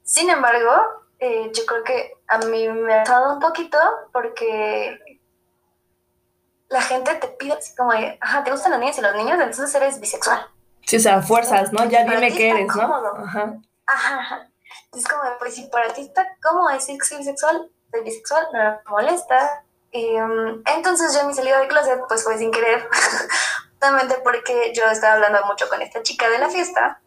[0.04, 0.70] Sin embargo,
[1.18, 3.78] eh, yo creo que a mí me ha dado un poquito
[4.12, 5.20] porque
[6.68, 9.34] la gente te pide así como de, ajá, ¿te gustan las niñas y los niños?
[9.34, 10.46] Entonces eres bisexual.
[10.86, 11.84] Sí, o sea, fuerzas, ¿no?
[11.84, 13.14] Ya dime qué eres, ¿no?
[13.24, 13.54] Ajá.
[13.86, 14.51] Ajá.
[14.92, 18.58] Es como, pues si para ti está cómodo decir que soy bisexual, soy bisexual, no
[18.58, 19.64] me molesta.
[19.90, 22.88] Em, entonces yo mi salida de closet, pues fue sin querer,
[23.70, 27.00] justamente porque yo estaba hablando mucho con esta chica de la fiesta.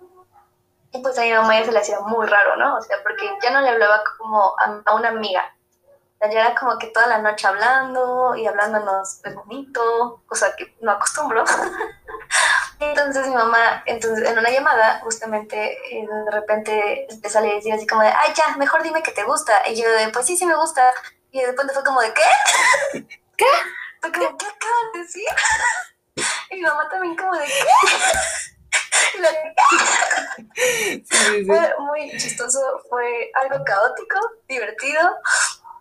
[0.91, 2.77] Y pues a mi mamá ya se le hacía muy raro, ¿no?
[2.77, 5.43] O sea, porque ya no le hablaba como a una amiga,
[6.21, 10.91] ya era como que toda la noche hablando y hablándonos de bonito, cosa que no
[10.91, 11.43] acostumbro.
[12.79, 17.85] entonces mi mamá, entonces en una llamada, justamente eh, de repente empezó a decir así
[17.85, 19.67] como de, ay, ya, mejor dime que te gusta.
[19.69, 20.91] Y yo de, pues sí, sí me gusta.
[21.31, 23.07] Y de repente fue como de, ¿qué?
[23.37, 23.45] ¿Qué?
[24.01, 25.25] Fue como, ¿qué acabas de decir?
[26.49, 27.53] Y mi mamá también como de, ¿qué?
[31.45, 35.01] Fue muy chistoso, fue algo caótico, divertido,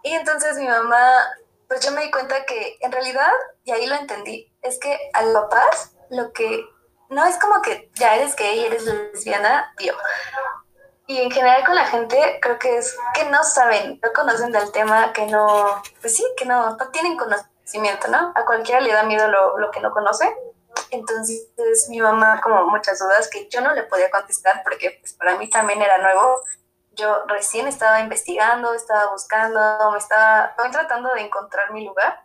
[0.04, 1.02] y entonces mi mamá,
[1.66, 3.32] pues yo me di cuenta que en realidad,
[3.64, 6.62] y ahí lo entendí, es que a los papás lo que
[7.08, 9.94] no es como que ya eres gay, eres lesbiana, tío.
[11.06, 14.70] Y en general con la gente creo que es que no saben, no conocen del
[14.72, 18.30] tema, que no, pues sí, que no, no tienen conocimiento, ¿no?
[18.34, 20.30] A cualquiera le da miedo lo, lo que no conoce.
[20.90, 25.38] Entonces mi mamá como muchas dudas que yo no le podía contestar porque pues, para
[25.38, 26.42] mí también era nuevo
[26.94, 32.24] yo recién estaba investigando, estaba buscando, me estaba, estaba tratando de encontrar mi lugar.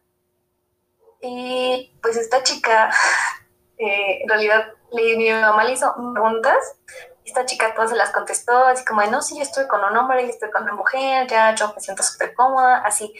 [1.21, 2.91] Y pues esta chica,
[3.77, 6.77] eh, en realidad mi mamá le hizo preguntas.
[7.25, 10.23] Esta chica todas se las contestó, así como no, sí, yo estoy con un hombre,
[10.23, 13.13] yo estoy con una mujer, ya yo me siento súper cómoda, así.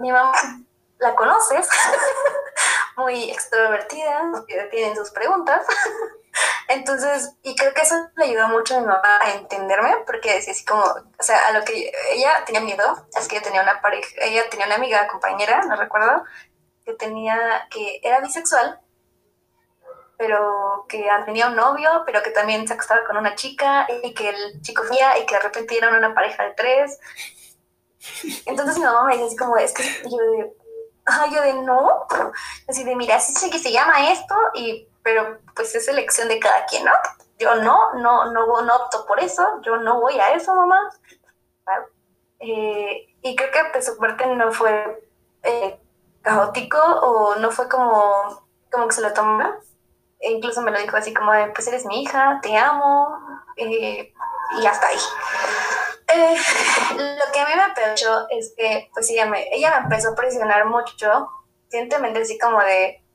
[0.00, 0.32] mi mamá
[0.98, 1.68] la conoces,
[2.96, 4.32] muy extrovertida,
[4.70, 5.64] tienen sus preguntas.
[6.68, 10.52] Entonces, y creo que eso le ayudó mucho a mi mamá a entenderme, porque decía
[10.52, 13.80] así como, o sea, a lo que ella tenía miedo, es que ella tenía una
[13.80, 16.24] pareja, ella tenía una amiga, compañera, no recuerdo,
[16.84, 18.80] que tenía, que era bisexual,
[20.18, 24.30] pero que tenía un novio, pero que también se acostaba con una chica y que
[24.30, 26.98] el chico fía y que de repente eran una pareja de tres.
[28.46, 30.52] Entonces mi mamá me dice así como, es que yo de,
[31.32, 32.06] yo de no,
[32.68, 36.84] así de, mira, así se llama esto, y, pero pues es elección de cada quien,
[36.84, 36.90] ¿no?
[37.38, 40.90] Yo no, no, no, no opto por eso, yo no voy a eso, mamá.
[42.40, 45.08] Eh, y creo que pues, su parte no fue
[45.44, 45.78] eh,
[46.22, 49.44] caótico o no fue como, como que se lo tomó
[50.18, 53.16] e incluso me lo dijo así como, pues eres mi hija, te amo,
[53.56, 54.12] eh,
[54.60, 54.98] y hasta ahí.
[56.96, 60.14] Lo que a mí me peor es que, pues ella me, ella me empezó a
[60.16, 61.30] presionar mucho,
[61.66, 63.05] recientemente así como de,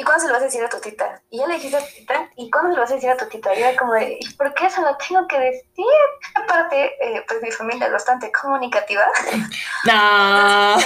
[0.00, 1.20] ¿y cuándo se lo vas a decir a tu tita?
[1.28, 3.18] Y ya le dijiste a tu tita, ¿y cuándo se lo vas a decir a
[3.18, 3.54] tu tita?
[3.54, 5.84] Y era como de, ¿y por qué se lo tengo que decir?
[6.36, 9.04] Aparte, eh, pues mi familia es bastante comunicativa.
[9.84, 10.76] No.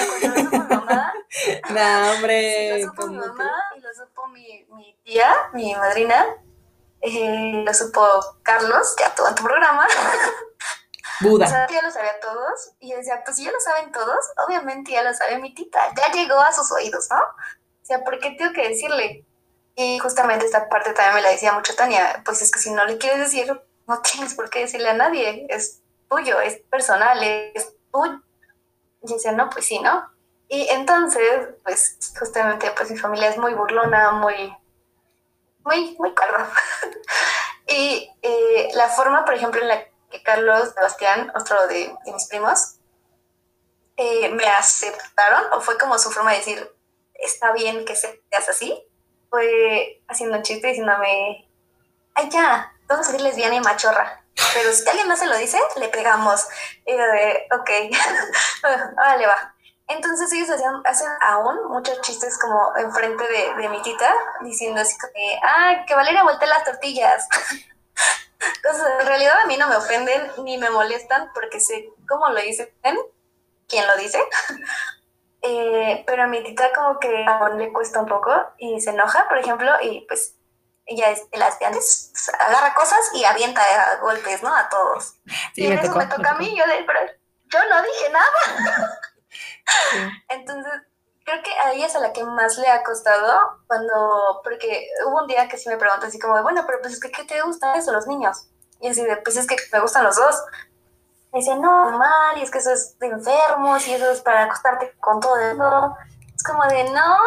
[1.70, 2.79] no, hombre.
[2.79, 6.27] Lo supo mi mamá y lo supo mi, mi tía, mi madrina.
[7.00, 8.07] Eh, lo supo
[8.44, 9.87] Carlos, ya todo en tu programa.
[11.20, 11.46] Buda.
[11.46, 12.72] O sea, ya lo sabía todos.
[12.79, 15.81] Y yo decía, pues si ya lo saben todos, obviamente ya lo sabe mi tita.
[15.96, 17.18] Ya llegó a sus oídos, ¿no?
[17.85, 19.27] O sea, ¿por qué tengo que decirle?
[19.77, 22.87] Y justamente esta parte también me la decía mucho Tania, pues es que si no
[22.87, 27.75] le quieres decir, no tienes por qué decirle a nadie, es tuyo, es personal, es
[27.92, 28.23] tuyo.
[29.03, 30.09] Y yo decía, no, pues sí, ¿no?
[30.49, 34.57] Y entonces, pues justamente, pues mi familia es muy burlona, muy,
[35.62, 36.51] muy, muy carga.
[37.66, 42.77] y eh, la forma, por ejemplo, en la que Carlos Sebastián, otro de, mis primos,
[43.99, 46.73] eh, me aceptaron, o fue como su forma de decir,
[47.26, 48.87] está bien que seas así,
[49.30, 51.48] fue haciendo un chiste diciéndome,
[52.14, 54.24] ay ya, vamos a ser lesbiana y machorra.
[54.52, 56.46] Pero si alguien más se lo dice, le pegamos.
[56.87, 57.70] Y yo de, ok,
[58.96, 59.54] vale, va.
[59.87, 64.96] Entonces ellos hacen, hacen aún muchos chistes como enfrente de, de mi tita, diciendo así
[64.98, 67.28] como, ah, que Valeria voltea las tortillas.
[68.56, 72.40] Entonces, en realidad a mí no me ofenden ni me molestan porque sé cómo lo
[72.40, 72.68] dicen,
[73.68, 74.22] quién lo dice,
[75.46, 79.28] eh, pero a mi tita como que aún le cuesta un poco y se enoja,
[79.28, 80.37] por ejemplo, y pues
[80.87, 83.62] ella es de las grandes, agarra cosas y avienta
[84.00, 84.54] golpes, ¿no?
[84.54, 85.16] A todos.
[85.54, 87.00] y en eso me toca a mí, yo, de, pero
[87.52, 88.98] yo no dije nada.
[90.28, 90.72] Entonces,
[91.24, 95.22] creo que a ella es a la que más le ha costado cuando, porque hubo
[95.22, 97.42] un día que sí me preguntó así como, bueno, pero pues es que, ¿qué te
[97.42, 98.48] gusta eso, los niños?
[98.80, 100.42] Y así de, pues es que me gustan los dos.
[101.35, 104.44] Me dice, no, mal, y es que eso es de enfermos, y eso es para
[104.44, 105.97] acostarte con todo eso.
[106.33, 107.18] Es como de, no.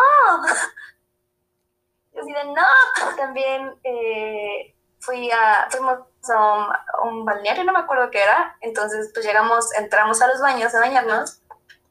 [2.13, 3.15] Yo así de, no.
[3.17, 8.56] También eh, fui a, fuimos a un, balneario, no me acuerdo qué era.
[8.62, 11.41] Entonces, pues llegamos, entramos a los baños a bañarnos.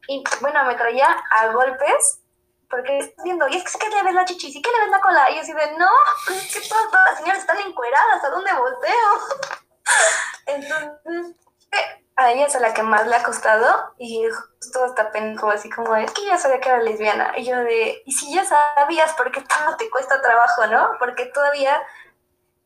[0.08, 2.22] Y bueno, me traía a golpes
[2.70, 4.50] porque estás viendo, y es que, ¿qué le ves la chichi?
[4.50, 5.30] ¿Sí que le ves la cola?
[5.32, 5.90] Y así de, no,
[6.30, 9.20] es que todas, todas las señoras están encueradas, ¿a dónde volteo?
[10.46, 11.36] Entonces,
[11.72, 14.26] eh, a ella es a la que más le ha costado y
[14.58, 17.34] justo hasta pendejo, así como, es que ya sabía que era lesbiana.
[17.36, 20.92] Y yo de, y si ya sabías, ¿por qué todo te cuesta trabajo, no?
[20.98, 21.82] Porque todavía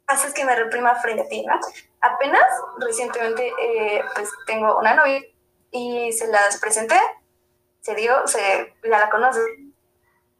[0.06, 1.58] haces que me reprima frente a ti, ¿no?
[2.00, 2.44] Apenas
[2.78, 5.20] recientemente, eh, pues tengo una novia
[5.72, 6.98] y se las presenté,
[7.80, 9.40] se dio, se, ya la conoce.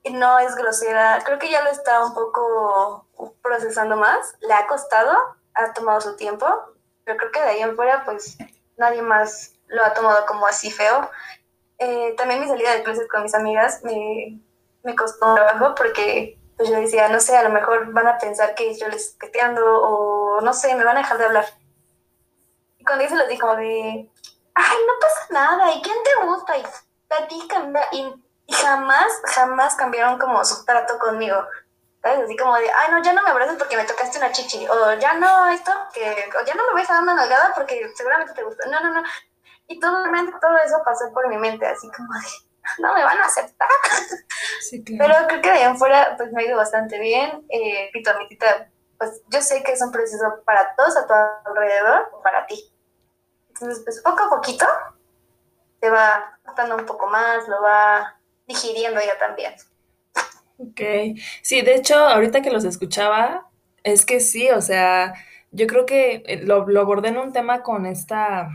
[0.04, 3.06] Y no es grosera, creo que ya lo está un poco
[3.42, 6.46] procesando más, le ha costado, ha tomado su tiempo,
[7.04, 8.38] pero creo que de ahí en fuera, pues
[8.80, 11.08] nadie más lo ha tomado como así feo.
[11.78, 14.40] Eh, también mi salida de clases con mis amigas me,
[14.82, 18.18] me costó un trabajo porque pues yo decía, no sé, a lo mejor van a
[18.18, 19.30] pensar que yo les estoy
[19.64, 21.46] o no sé, me van a dejar de hablar.
[22.78, 24.10] Y cuando yo se los dije como de,
[24.54, 26.58] ay, no pasa nada, ¿y quién te gusta?
[26.58, 26.64] Y
[27.08, 28.14] platican, y,
[28.46, 31.36] y jamás, jamás cambiaron como su trato conmigo.
[32.02, 32.20] ¿Sabes?
[32.24, 34.94] Así como de, ay, no, ya no me abraces porque me tocaste una chichi, o
[34.94, 38.34] ya no esto, que, o ya no me voy a dar una nalgada porque seguramente
[38.34, 38.66] te gusta.
[38.68, 39.02] No, no, no.
[39.66, 42.26] Y todo, realmente todo eso pasó por mi mente, así como de,
[42.78, 43.68] no me van a aceptar.
[44.60, 45.14] Sí, claro.
[45.14, 47.46] Pero creo que de ahí en fuera, pues me ha ido bastante bien.
[47.48, 51.12] Eh, mi tita, pues yo sé que es un proceso para todos a tu
[51.48, 52.72] alrededor, para ti.
[53.48, 54.66] Entonces, pues poco a poquito
[55.80, 59.54] te va gustando un poco más, lo va digiriendo ella también.
[60.62, 60.80] Ok,
[61.42, 63.48] sí, de hecho, ahorita que los escuchaba,
[63.82, 65.14] es que sí, o sea,
[65.52, 68.48] yo creo que eh, lo, lo abordé en un tema con esta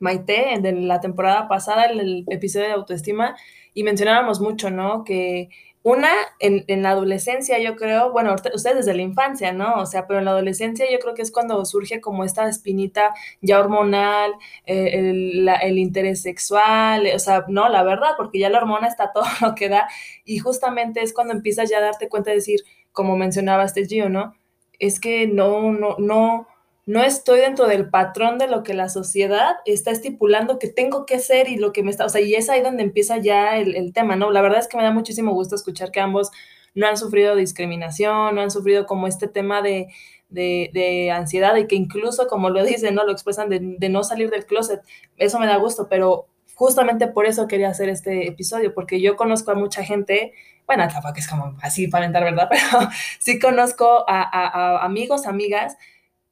[0.00, 3.36] Maite de la temporada pasada, el, el episodio de autoestima,
[3.74, 5.04] y mencionábamos mucho, ¿no?
[5.04, 5.48] Que
[5.86, 6.10] una,
[6.40, 9.76] en, en, la adolescencia, yo creo, bueno, ustedes desde la infancia, ¿no?
[9.76, 13.14] O sea, pero en la adolescencia yo creo que es cuando surge como esta espinita
[13.40, 14.32] ya hormonal,
[14.66, 19.12] eh, el, el, interés sexual, o sea, no, la verdad, porque ya la hormona está
[19.14, 19.86] todo lo que da,
[20.24, 24.08] y justamente es cuando empiezas ya a darte cuenta de decir, como mencionaba este Gio,
[24.08, 24.34] ¿no?
[24.80, 26.48] Es que no, no, no,
[26.86, 31.18] no estoy dentro del patrón de lo que la sociedad está estipulando que tengo que
[31.18, 33.74] ser y lo que me está, o sea, y es ahí donde empieza ya el,
[33.74, 34.30] el, tema, ¿no?
[34.30, 36.30] La verdad es que me da muchísimo gusto escuchar que ambos
[36.74, 39.88] no han sufrido discriminación, no han sufrido como este tema de,
[40.28, 43.04] de, de ansiedad y que incluso, como lo dicen, ¿no?
[43.04, 44.80] Lo expresan de, de no salir del closet.
[45.16, 49.50] Eso me da gusto, pero justamente por eso quería hacer este episodio, porque yo conozco
[49.50, 50.34] a mucha gente,
[50.66, 52.48] bueno, tampoco es como así para aventar, ¿verdad?
[52.50, 55.76] Pero sí conozco a, a amigos, amigas,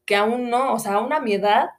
[0.05, 1.71] que aún no, o sea, aún a mi edad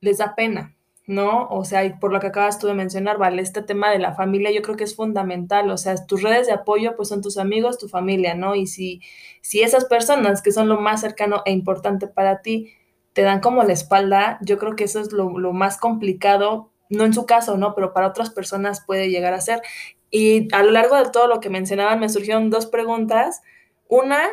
[0.00, 0.76] les da pena,
[1.06, 1.48] ¿no?
[1.48, 4.50] O sea, por lo que acabas tú de mencionar, vale, este tema de la familia
[4.50, 7.78] yo creo que es fundamental, o sea, tus redes de apoyo pues son tus amigos,
[7.78, 8.54] tu familia, ¿no?
[8.54, 9.00] Y si,
[9.40, 12.72] si esas personas que son lo más cercano e importante para ti
[13.12, 17.04] te dan como la espalda, yo creo que eso es lo, lo más complicado, no
[17.04, 17.74] en su caso, ¿no?
[17.74, 19.62] Pero para otras personas puede llegar a ser.
[20.10, 23.42] Y a lo largo de todo lo que mencionaban me surgieron dos preguntas.
[23.88, 24.28] Una,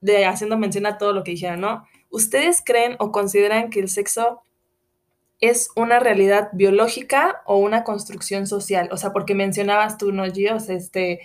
[0.00, 1.84] de haciendo mención a todo lo que dijeron, ¿no?
[2.10, 4.42] ¿Ustedes creen o consideran que el sexo
[5.40, 8.88] es una realidad biológica o una construcción social?
[8.92, 10.56] O sea, porque mencionabas tú, ¿no, Gio?
[10.56, 11.20] este,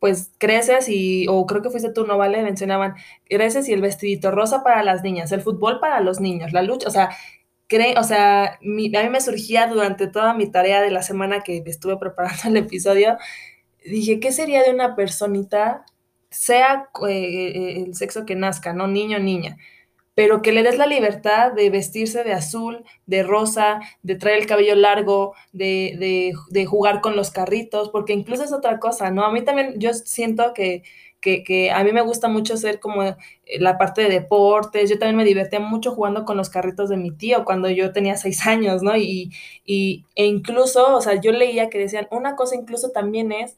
[0.00, 2.42] pues creces y, o creo que fuiste tú, ¿no, Vale?
[2.42, 2.94] Mencionaban,
[3.28, 6.88] creces y el vestidito rosa para las niñas, el fútbol para los niños, la lucha,
[6.88, 7.10] o sea,
[7.96, 11.96] o sea, a mí me surgía durante toda mi tarea de la semana que estuve
[11.98, 13.16] preparando el episodio,
[13.84, 15.84] dije, ¿qué sería de una personita,
[16.30, 18.86] sea eh, el sexo que nazca, ¿no?
[18.86, 19.56] Niño o niña?
[20.20, 24.46] Pero que le des la libertad de vestirse de azul, de rosa, de traer el
[24.46, 29.24] cabello largo, de, de, de, jugar con los carritos, porque incluso es otra cosa, ¿no?
[29.24, 30.82] A mí también yo siento que,
[31.22, 33.16] que, que, a mí me gusta mucho hacer como
[33.60, 37.12] la parte de deportes, yo también me divertía mucho jugando con los carritos de mi
[37.12, 38.98] tío cuando yo tenía seis años, ¿no?
[38.98, 39.32] Y,
[39.64, 43.56] y, e incluso, o sea, yo leía que decían, una cosa incluso también es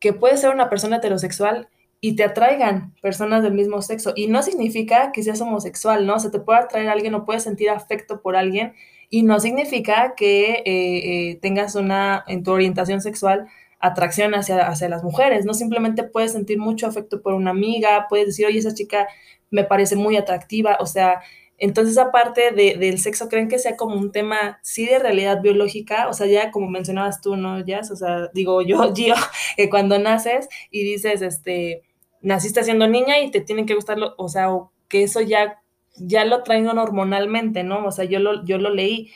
[0.00, 1.68] que puede ser una persona heterosexual
[2.00, 4.12] y te atraigan personas del mismo sexo.
[4.16, 6.18] Y no significa que seas homosexual, ¿no?
[6.18, 8.74] Se te puede atraer a alguien o puedes sentir afecto por alguien
[9.10, 13.48] y no significa que eh, eh, tengas una, en tu orientación sexual,
[13.80, 15.54] atracción hacia, hacia las mujeres, ¿no?
[15.54, 19.08] Simplemente puedes sentir mucho afecto por una amiga, puedes decir, oye, esa chica
[19.50, 21.20] me parece muy atractiva, o sea,
[21.60, 26.08] entonces aparte de, del sexo, ¿creen que sea como un tema, sí, de realidad biológica?
[26.08, 27.90] O sea, ya como mencionabas tú, ¿no, Jazz?
[27.90, 29.14] O sea, digo yo, Gio,
[29.56, 31.82] que cuando naces y dices, este,
[32.20, 35.62] naciste siendo niña y te tienen que gustarlo, o sea, o que eso ya,
[35.96, 37.86] ya lo traen hormonalmente, ¿no?
[37.86, 39.10] O sea, yo lo, yo lo leí,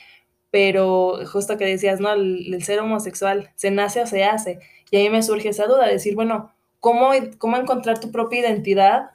[0.51, 2.11] pero justo que decías, ¿no?
[2.13, 4.59] El, ser homosexual, ¿se nace o se hace?
[4.89, 9.11] Y ahí me surge esa duda, decir, bueno, ¿cómo, ¿cómo encontrar tu propia identidad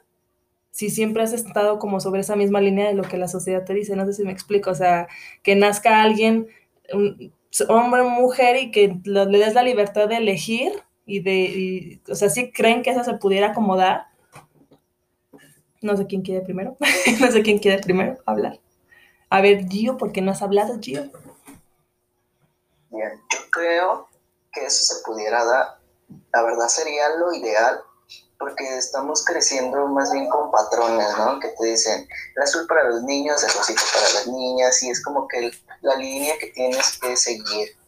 [0.71, 3.73] si siempre has estado como sobre esa misma línea de lo que la sociedad te
[3.73, 3.95] dice?
[3.95, 5.07] No sé si me explico, o sea,
[5.43, 6.47] que nazca alguien,
[7.67, 10.71] hombre mujer, y que le des la libertad de elegir
[11.11, 14.07] y de, y, o sea, ¿sí creen que eso se pudiera acomodar?
[15.81, 16.77] No sé quién quiere primero,
[17.19, 18.59] no sé quién quiere primero hablar.
[19.29, 21.03] A ver, Gio, ¿por qué no has hablado, Gio?
[22.89, 24.07] Bien, yo creo
[24.53, 25.79] que eso se pudiera dar.
[26.33, 27.81] La verdad sería lo ideal,
[28.39, 31.39] porque estamos creciendo más bien con patrones, ¿no?
[31.41, 35.03] Que te dicen, el azul para los niños, el rosito para las niñas, y es
[35.03, 35.51] como que
[35.81, 37.80] la línea que tienes que seguir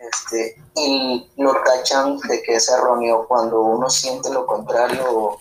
[0.00, 5.36] este, y lo tachan de que es erróneo cuando uno siente lo contrario,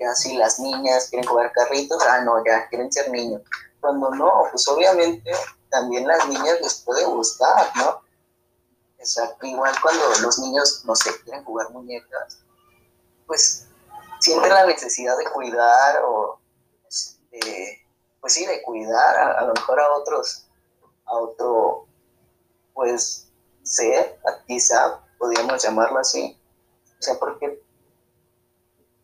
[0.00, 3.42] ya si las niñas quieren jugar carritos, ah, no, ya quieren ser niños.
[3.80, 5.30] Cuando no, pues obviamente
[5.70, 8.02] también las niñas les puede gustar, ¿no?
[8.98, 12.40] Exacto, igual cuando los niños, no sé, quieren jugar muñecas,
[13.26, 13.66] pues
[14.18, 16.40] sienten la necesidad de cuidar o,
[16.88, 17.86] este,
[18.20, 20.46] pues sí, de cuidar a lo mejor a otros,
[21.04, 21.86] a otro,
[22.72, 23.23] pues
[23.64, 26.38] ser, quizá podríamos llamarlo así.
[27.00, 27.60] O sea, porque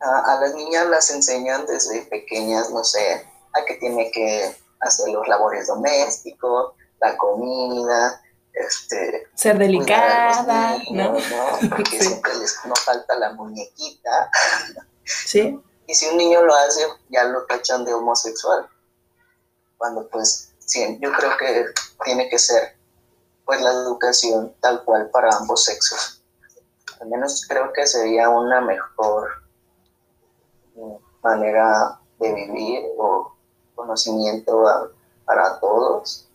[0.00, 5.08] a, a, las niñas las enseñan desde pequeñas, no sé, a que tiene que hacer
[5.08, 11.60] los labores domésticos, la comida, este, ser delicada, niños, ¿no?
[11.60, 11.70] ¿no?
[11.70, 12.06] Porque sí.
[12.06, 14.30] siempre les no falta la muñequita.
[15.04, 15.60] Sí.
[15.86, 18.68] Y si un niño lo hace, ya lo tachan de homosexual.
[19.76, 21.64] Cuando pues, sí, yo creo que
[22.04, 22.76] tiene que ser
[23.44, 26.22] pues la educación tal cual para ambos sexos.
[27.00, 29.28] Al menos creo que sería una mejor
[31.22, 33.34] manera de vivir o
[33.74, 34.92] conocimiento
[35.24, 36.28] para todos,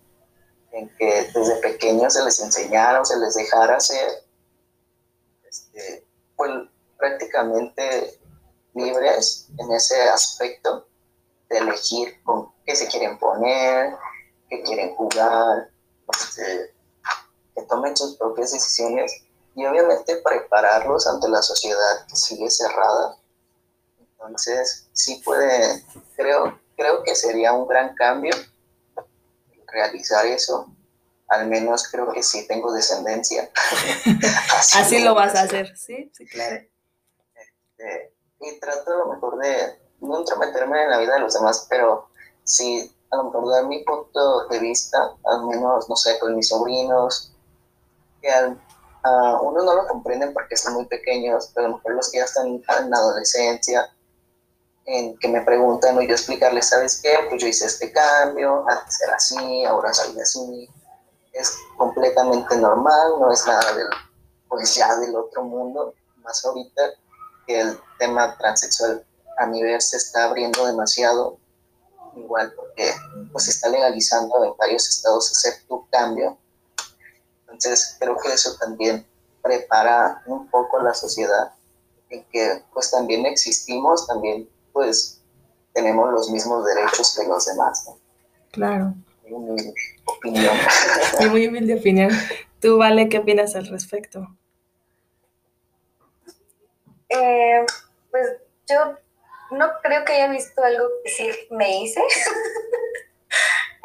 [0.71, 4.09] en que desde pequeños se les enseñara o se les dejara ser
[5.47, 6.51] este, pues,
[6.97, 8.19] prácticamente
[8.73, 10.87] libres en ese aspecto
[11.49, 13.95] de elegir con qué se quieren poner,
[14.49, 15.69] qué quieren jugar,
[16.19, 16.74] este,
[17.55, 19.23] que tomen sus propias decisiones
[19.55, 23.17] y obviamente prepararlos ante la sociedad que sigue cerrada.
[24.11, 25.83] Entonces, sí puede,
[26.15, 28.33] creo, creo que sería un gran cambio
[29.67, 30.71] realizar eso.
[31.27, 33.49] Al menos creo que sí tengo descendencia.
[34.75, 36.63] Así, lo vas a hacer, sí, sí, claro.
[37.33, 41.65] Este, y trato a lo mejor de no meterme en la vida de los demás,
[41.69, 42.09] pero
[42.43, 46.49] sí, a lo mejor dar mi punto de vista, al menos, no sé, con mis
[46.49, 47.34] sobrinos,
[48.25, 48.59] que al,
[49.41, 52.25] uno no lo comprenden porque son muy pequeños, pero a lo mejor los que ya
[52.25, 53.93] están en adolescencia,
[54.85, 57.15] en que me preguntan o yo explicarles, ¿sabes qué?
[57.29, 60.69] Pues yo hice este cambio, antes era así, ahora soy así,
[61.33, 63.87] es completamente normal, no es nada del,
[64.47, 66.81] pues ya del otro mundo, más ahorita
[67.45, 69.05] que el tema transexual
[69.37, 71.37] a nivel se está abriendo demasiado,
[72.15, 72.91] igual porque
[73.31, 76.37] pues se está legalizando en varios estados hacer tu cambio.
[77.55, 79.05] Entonces creo que eso también
[79.41, 81.53] prepara un poco la sociedad
[82.09, 85.21] en que pues también existimos, también pues
[85.73, 87.89] tenemos los mismos derechos que los demás.
[88.51, 88.93] Claro.
[89.29, 89.73] Muy
[90.05, 90.55] opinión.
[91.21, 92.11] Y muy humilde opinión.
[92.59, 94.27] Tú, Vale, ¿qué opinas al respecto?
[97.07, 97.65] Eh,
[98.11, 98.27] pues
[98.67, 98.97] yo
[99.51, 102.01] no creo que haya visto algo que sí me hice.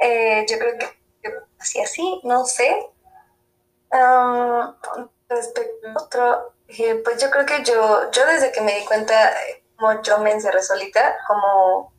[0.03, 2.75] Eh, yo creo que así así, no sé.
[3.93, 4.77] Ah,
[5.29, 9.33] respecto a otro, eh, pues yo creo que yo, yo desde que me di cuenta
[9.77, 11.93] como yo me encerré solita, como,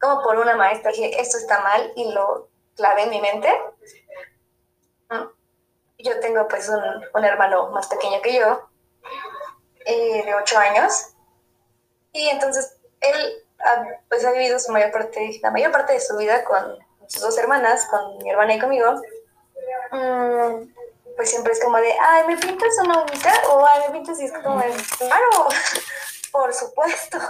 [0.00, 3.48] como por una maestra, dije, esto está mal y lo clavé en mi mente.
[5.10, 5.26] Mm.
[5.98, 6.82] Yo tengo pues un,
[7.14, 8.68] un hermano más pequeño que yo,
[9.84, 11.12] eh, de ocho años,
[12.12, 16.16] y entonces él ha, pues ha vivido su mayor parte, la mayor parte de su
[16.16, 19.00] vida con sus dos hermanas, con mi hermana y conmigo.
[19.92, 20.72] Mm,
[21.16, 23.32] pues siempre es como de, ay, ¿me pintas una uñita?
[23.50, 24.20] O, ay, ¿me pintas?
[24.20, 25.48] Y es como de, claro,
[26.32, 27.18] por supuesto.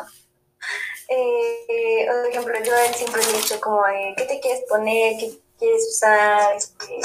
[1.15, 3.83] Eh, por ejemplo, yo a él siempre le he dicho como,
[4.17, 5.19] ¿qué te quieres poner?
[5.19, 6.57] ¿Qué quieres usar?
[6.57, 7.01] Este,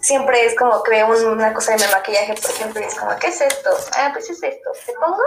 [0.00, 3.14] siempre es como que veo una cosa de mi maquillaje, por ejemplo, y es como,
[3.18, 3.70] ¿qué es esto?
[3.92, 4.70] Ah, pues es esto.
[4.86, 5.20] ¿Te pongo?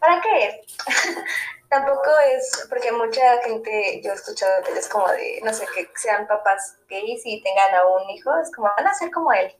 [0.00, 0.56] ¿Para qué es?
[1.68, 5.88] Tampoco es, porque mucha gente, yo he escuchado que es como de, no sé, que
[5.96, 9.54] sean papás gays y tengan a un hijo, es como, van a ser como él.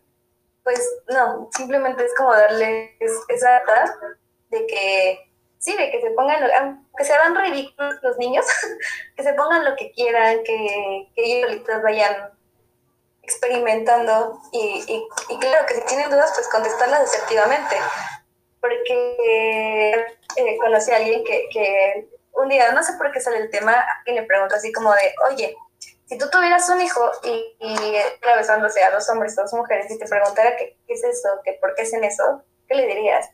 [0.65, 2.91] Pues no, simplemente es como darles
[3.29, 3.95] esa edad
[4.51, 8.47] de que sí, de que se pongan, que se hagan ridículos los niños,
[9.17, 12.31] que se pongan lo que quieran, que, que ellos vayan
[13.23, 14.83] experimentando y,
[15.29, 17.77] y, claro que si tienen dudas, pues contestarlas asertivamente.
[18.61, 23.51] Porque eh, conocí a alguien que, que, un día, no sé por qué sale el
[23.51, 25.57] tema, y le pregunto así como de, oye,
[26.07, 30.07] si tú tuvieras un hijo y, y atravesándose a dos hombres, dos mujeres, y te
[30.07, 33.29] preguntara qué, qué es eso, que por qué hacen eso, ¿qué le dirías?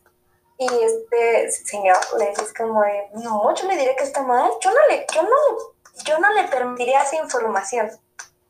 [0.57, 4.71] Y este señor le dice como de, no, yo le diré que está mal, yo
[4.71, 7.91] no le, yo no, yo no le permitiría esa información.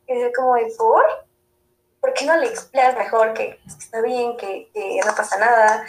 [0.06, 1.04] Y dice como de, ¿por?
[2.00, 5.84] ¿Por qué no le explicas mejor que, está bien, que, que, no pasa nada?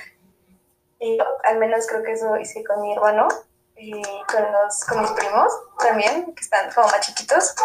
[1.00, 3.28] Y al menos creo que eso hice con mi hermano
[3.76, 7.56] y con, los, con mis primos también, que están como más chiquitos.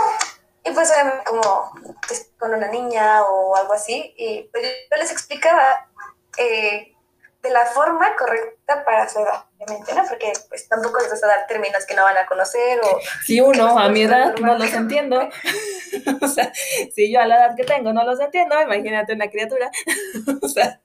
[0.64, 0.92] Y pues
[1.26, 1.72] como
[2.06, 5.88] pues, con una niña o algo así, y pues yo les explicaba
[6.38, 6.92] eh,
[7.42, 10.04] de la forma correcta para su edad, obviamente, ¿no?
[10.08, 13.00] Porque pues tampoco les vas a dar términos que no van a conocer o...
[13.24, 15.20] Si uno a mi edad no los entiendo,
[16.20, 16.52] o sea,
[16.94, 19.70] si yo a la edad que tengo no los entiendo, imagínate una criatura,
[20.40, 20.81] o sea...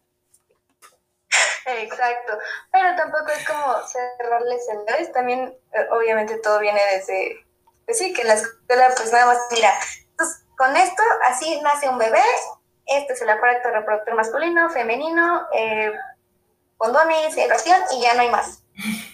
[1.66, 2.38] Exacto,
[2.72, 7.46] pero tampoco es como cerrarles el dedo, también eh, obviamente todo viene desde,
[7.86, 9.74] pues sí, que en la escuela pues nada más, mira,
[10.16, 12.24] pues con esto así nace un bebé,
[12.86, 15.92] este es el aparato reproductor masculino, femenino, eh,
[16.78, 18.64] condones, educación y ya no hay más.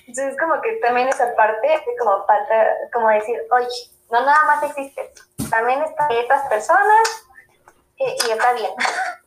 [0.07, 3.67] Entonces, como que también esa parte, como falta, como decir, oye,
[4.11, 5.11] no nada más existe,
[5.49, 7.25] también están estas personas
[7.97, 8.71] eh, y está bien.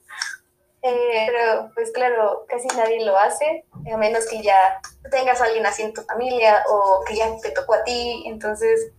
[0.88, 4.80] Eh, pero, pues claro, casi nadie lo hace, a menos que ya
[5.10, 8.22] tengas a alguien así en tu familia o que ya te tocó a ti.
[8.26, 8.92] Entonces,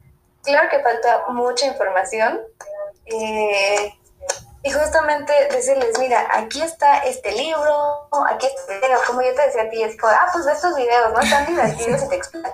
[0.43, 2.41] claro que falta mucha información.
[3.05, 3.93] Eh,
[4.63, 9.61] y justamente decirles, mira, aquí está este libro, aquí está este como yo te decía
[9.61, 11.21] a ti, es como, ah, pues estos videos, ¿no?
[11.21, 12.53] Están divertidos y te explican.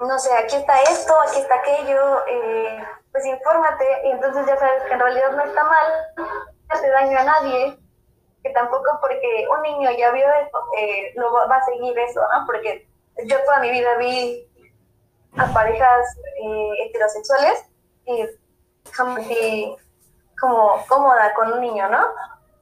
[0.00, 4.82] No sé, aquí está esto, aquí está aquello, eh, pues infórmate y entonces ya sabes
[4.82, 7.78] que en realidad no está mal, hace daño a nadie,
[8.42, 12.46] que tampoco porque un niño ya vio eso, eh, no va a seguir eso, ¿no?
[12.46, 12.88] Porque
[13.24, 14.48] yo toda mi vida vi
[15.36, 17.64] a parejas eh, heterosexuales
[18.06, 18.24] y
[18.92, 19.26] jamás
[20.40, 22.06] como cómoda con un niño, ¿no?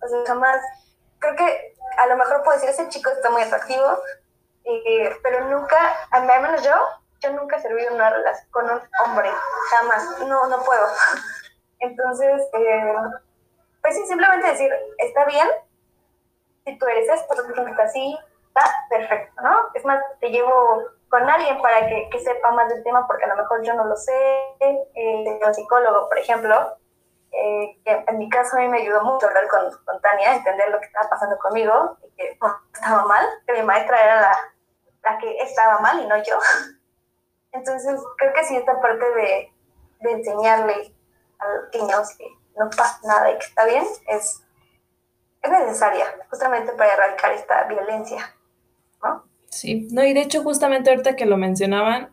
[0.03, 0.61] O sea, jamás,
[1.19, 3.99] creo que a lo mejor puedo decir, ese chico está muy atractivo,
[5.23, 5.77] pero nunca,
[6.11, 6.75] al menos yo,
[7.21, 9.31] yo nunca he servido una relación con un hombre,
[9.71, 10.87] jamás, no, no puedo.
[11.81, 12.95] Entonces, eh,
[13.85, 15.47] pues sí, simplemente decir, está bien,
[16.65, 19.55] si tú eres esto, tú así, está perfecto, ¿no?
[19.75, 23.29] Es más, te llevo con alguien para que, que, sepa más del tema, porque a
[23.29, 24.15] lo mejor yo no lo sé,
[24.61, 26.79] eh, un psicólogo, por ejemplo,
[27.31, 30.71] eh, que en mi caso a mí me ayudó mucho hablar con, con Tania, entender
[30.71, 32.39] lo que estaba pasando conmigo, y que
[32.73, 34.39] estaba mal, que mi maestra era la,
[35.03, 36.39] la que estaba mal y no yo.
[37.53, 39.53] Entonces, creo que sí, esta parte de,
[40.01, 40.95] de enseñarle
[41.39, 44.43] a los niños que no pasa nada y que está bien es,
[45.43, 48.35] es necesaria justamente para erradicar esta violencia,
[49.03, 49.25] ¿no?
[49.51, 52.13] Sí, no, y de hecho justamente ahorita que lo mencionaban,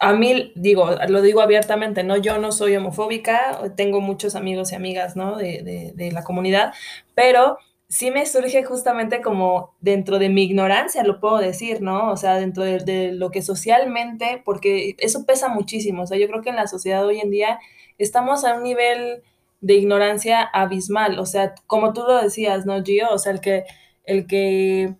[0.00, 2.16] a mí, digo, lo digo abiertamente, ¿no?
[2.16, 5.36] Yo no soy homofóbica, tengo muchos amigos y amigas, ¿no?
[5.36, 6.72] De, de, de la comunidad,
[7.14, 7.58] pero
[7.88, 12.12] sí me surge justamente como dentro de mi ignorancia, lo puedo decir, ¿no?
[12.12, 16.28] O sea, dentro de, de, lo que socialmente, porque eso pesa muchísimo, o sea, yo
[16.28, 17.58] creo que en la sociedad hoy en día
[17.96, 19.22] estamos a un nivel
[19.60, 23.08] de ignorancia abismal, o sea, como tú lo decías, ¿no, Gio?
[23.10, 23.64] O sea, el que,
[24.04, 24.94] el que,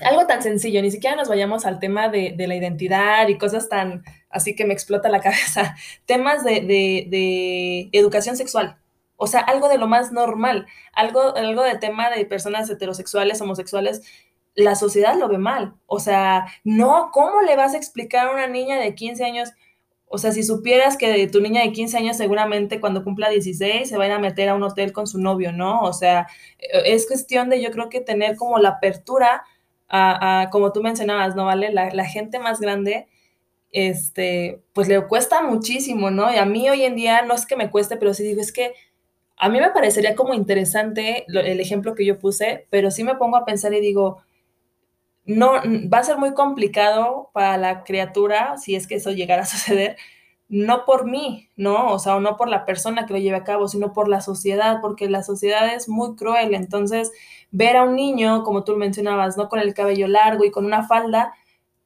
[0.00, 3.68] algo tan sencillo, ni siquiera nos vayamos al tema de, de la identidad y cosas
[3.68, 5.76] tan, así que me explota la cabeza,
[6.06, 8.78] temas de, de, de educación sexual,
[9.16, 14.02] o sea, algo de lo más normal, algo, algo de tema de personas heterosexuales, homosexuales,
[14.54, 15.74] la sociedad lo ve mal.
[15.86, 19.50] O sea, no, ¿cómo le vas a explicar a una niña de 15 años?
[20.12, 23.96] O sea, si supieras que tu niña de 15 años seguramente cuando cumpla 16 se
[23.96, 25.82] va a meter a un hotel con su novio, ¿no?
[25.82, 26.26] O sea,
[26.58, 29.44] es cuestión de yo creo que tener como la apertura
[29.88, 31.44] a, a como tú mencionabas, ¿no?
[31.44, 31.72] ¿Vale?
[31.72, 33.06] La, la gente más grande
[33.72, 36.32] este, pues le cuesta muchísimo, ¿no?
[36.32, 38.52] Y a mí hoy en día no es que me cueste, pero sí digo, es
[38.52, 38.74] que
[39.36, 43.36] a mí me parecería como interesante el ejemplo que yo puse, pero sí me pongo
[43.36, 44.22] a pensar y digo,
[45.24, 45.52] no,
[45.92, 49.96] va a ser muy complicado para la criatura, si es que eso llegara a suceder,
[50.48, 51.92] no por mí, ¿no?
[51.92, 54.20] O sea, o no por la persona que lo lleve a cabo, sino por la
[54.20, 56.54] sociedad, porque la sociedad es muy cruel.
[56.54, 57.12] Entonces,
[57.52, 59.48] ver a un niño, como tú mencionabas, ¿no?
[59.48, 61.34] Con el cabello largo y con una falda,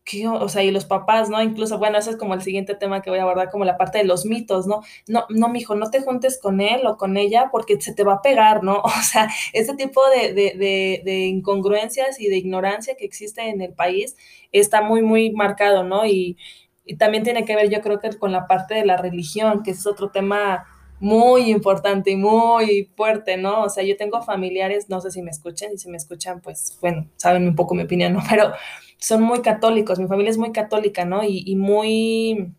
[0.04, 0.28] ¿qué?
[0.28, 1.42] o sea, y los papás, ¿no?
[1.42, 3.98] Incluso, bueno, ese es como el siguiente tema que voy a abordar, como la parte
[3.98, 4.82] de los mitos, ¿no?
[5.08, 8.14] No, no, mijo, no te juntes con él o con ella porque se te va
[8.14, 8.82] a pegar, ¿no?
[8.84, 13.60] O sea, ese tipo de, de, de, de incongruencias y de ignorancia que existe en
[13.60, 14.16] el país
[14.52, 16.06] está muy, muy marcado, ¿no?
[16.06, 16.36] Y,
[16.84, 19.70] y también tiene que ver, yo creo que con la parte de la religión, que
[19.72, 20.66] es otro tema
[21.00, 23.62] muy importante y muy fuerte, ¿no?
[23.62, 26.78] O sea, yo tengo familiares, no sé si me escuchan, y si me escuchan, pues,
[26.80, 28.22] bueno, saben un poco mi opinión, ¿no?
[28.28, 28.52] Pero
[28.98, 31.22] son muy católicos, mi familia es muy católica, ¿no?
[31.24, 32.52] Y, y muy,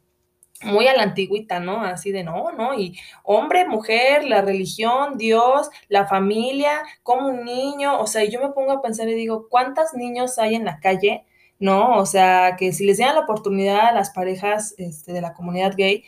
[0.64, 1.84] muy a la antigüita, ¿no?
[1.84, 2.80] Así de no, ¿no?
[2.80, 8.50] Y hombre, mujer, la religión, Dios, la familia, como un niño, o sea, yo me
[8.54, 11.26] pongo a pensar y digo, ¿cuántos niños hay en la calle?
[11.60, 11.98] ¿No?
[11.98, 15.74] O sea, que si les dieran la oportunidad a las parejas este, de la comunidad
[15.78, 16.04] gay,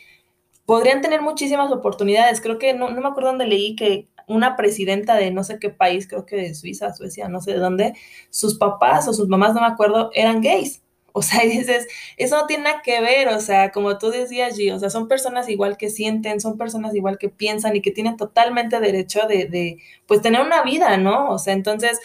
[0.66, 2.40] podrían tener muchísimas oportunidades.
[2.40, 5.70] Creo que no, no me acuerdo dónde leí que una presidenta de no sé qué
[5.70, 7.94] país, creo que de Suiza, Suecia, no sé de dónde,
[8.30, 10.82] sus papás o sus mamás, no me acuerdo, eran gays.
[11.14, 14.56] O sea, y dices, eso no tiene nada que ver, o sea, como tú decías,
[14.56, 17.90] G, o sea, son personas igual que sienten, son personas igual que piensan y que
[17.90, 21.30] tienen totalmente derecho de, de pues, tener una vida, ¿no?
[21.30, 21.98] O sea, entonces,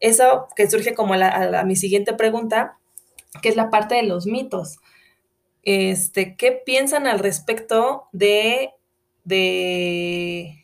[0.00, 2.78] eso que surge como la, a, mi siguiente pregunta,
[3.42, 4.78] que es la parte de los mitos.
[5.62, 8.70] Este, ¿qué piensan al respecto de,
[9.24, 10.57] de,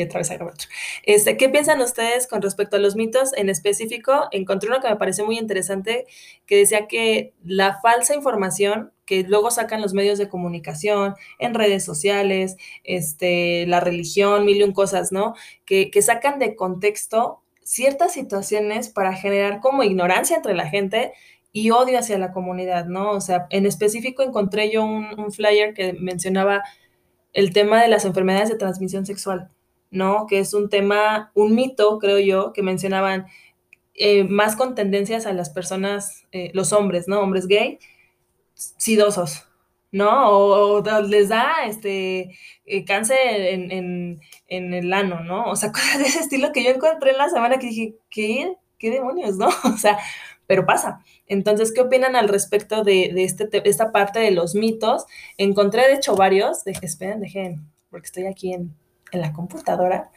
[0.00, 0.68] y otra vez otro.
[1.04, 3.32] Este, ¿Qué piensan ustedes con respecto a los mitos?
[3.34, 6.06] En específico, encontré uno que me pareció muy interesante,
[6.46, 11.84] que decía que la falsa información que luego sacan los medios de comunicación, en redes
[11.84, 15.34] sociales, este, la religión, mil y un cosas, ¿no?
[15.64, 21.12] Que, sacan de contexto ciertas situaciones para generar como ignorancia entre la gente
[21.52, 23.10] y odio hacia la comunidad, ¿no?
[23.10, 26.62] O sea, en específico encontré yo un flyer que mencionaba
[27.32, 29.50] el tema de las enfermedades de transmisión sexual
[29.90, 30.26] ¿no?
[30.26, 33.26] Que es un tema, un mito, creo yo, que mencionaban
[33.94, 37.20] eh, más con tendencias a las personas, eh, los hombres, ¿no?
[37.20, 37.78] Hombres gay,
[38.54, 39.46] sidosos,
[39.92, 40.30] ¿no?
[40.30, 42.30] O, les da este
[42.64, 45.44] eh, cáncer en, en, en, el ano, ¿no?
[45.50, 48.54] O sea, cosas de ese estilo que yo encontré en la semana que dije, ¿qué?
[48.78, 49.48] ¿Qué demonios, no?
[49.64, 49.98] O sea,
[50.46, 51.04] pero pasa.
[51.26, 55.06] Entonces, ¿qué opinan al respecto de, de este, esta parte de los mitos?
[55.38, 56.64] Encontré, de hecho, varios.
[56.64, 58.74] Dejen, esperen, dejen, porque estoy aquí en,
[59.12, 60.10] en la computadora,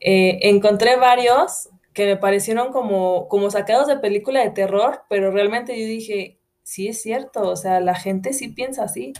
[0.00, 5.80] eh, encontré varios que me parecieron como, como sacados de película de terror, pero realmente
[5.80, 9.14] yo dije, sí es cierto, o sea, la gente sí piensa así.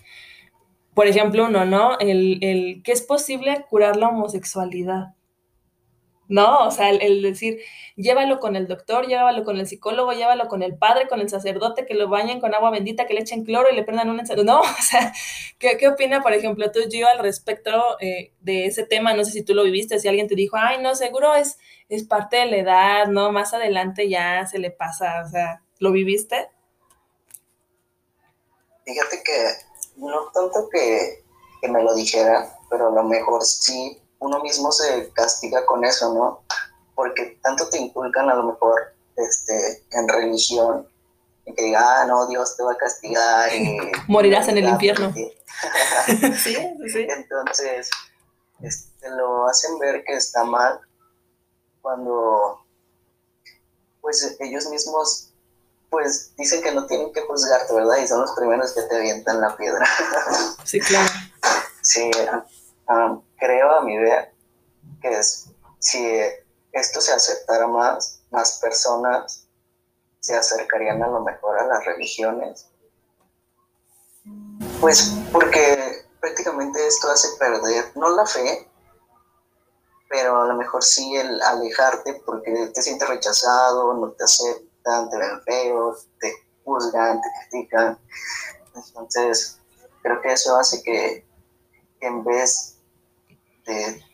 [0.94, 1.98] Por ejemplo, uno, ¿no?
[1.98, 5.15] El, el que es posible curar la homosexualidad.
[6.28, 6.66] ¿No?
[6.66, 7.60] O sea, el, decir,
[7.96, 11.86] llévalo con el doctor, llévalo con el psicólogo, llévalo con el padre, con el sacerdote,
[11.86, 14.44] que lo bañen con agua bendita, que le echen cloro y le prendan un ensayo.
[14.44, 15.12] No, o sea,
[15.58, 17.70] ¿qué, ¿qué, opina, por ejemplo, tú, Gio, al respecto
[18.00, 19.14] eh, de ese tema?
[19.14, 21.58] No sé si tú lo viviste, si alguien te dijo, ay, no, seguro es,
[22.08, 23.30] parte de la edad, ¿no?
[23.32, 26.48] Más adelante ya se le pasa, o sea, ¿lo viviste?
[28.84, 29.32] Fíjate que
[29.96, 31.22] no tanto que
[31.68, 36.40] me lo dijera, pero a lo mejor sí uno mismo se castiga con eso, ¿no?
[36.94, 40.88] Porque tanto te inculcan a lo mejor este, en religión,
[41.46, 43.54] y que diga, ah, no, Dios te va a castigar.
[43.54, 45.12] Y, Morirás en el infierno.
[46.42, 46.56] sí,
[46.92, 47.06] sí.
[47.08, 47.88] Entonces,
[48.60, 50.80] este, lo hacen ver que está mal
[51.80, 52.64] cuando,
[54.00, 55.30] pues, ellos mismos,
[55.88, 57.98] pues, dicen que no tienen que juzgarte, ¿verdad?
[57.98, 59.86] Y son los primeros que te avientan la piedra.
[60.64, 61.10] sí, claro.
[61.82, 62.10] Sí,
[62.88, 64.32] um, creo a mi idea
[65.00, 66.20] que es, si
[66.72, 69.46] esto se aceptara más, más personas
[70.20, 72.68] se acercarían a lo mejor a las religiones.
[74.80, 78.68] Pues porque prácticamente esto hace perder, no la fe,
[80.08, 85.16] pero a lo mejor sí el alejarte porque te sientes rechazado, no te aceptan, te
[85.16, 86.32] ven feo, te
[86.64, 87.98] juzgan, te critican.
[88.74, 89.60] Entonces,
[90.02, 91.24] creo que eso hace que
[92.00, 92.75] en vez
[93.66, 94.04] de,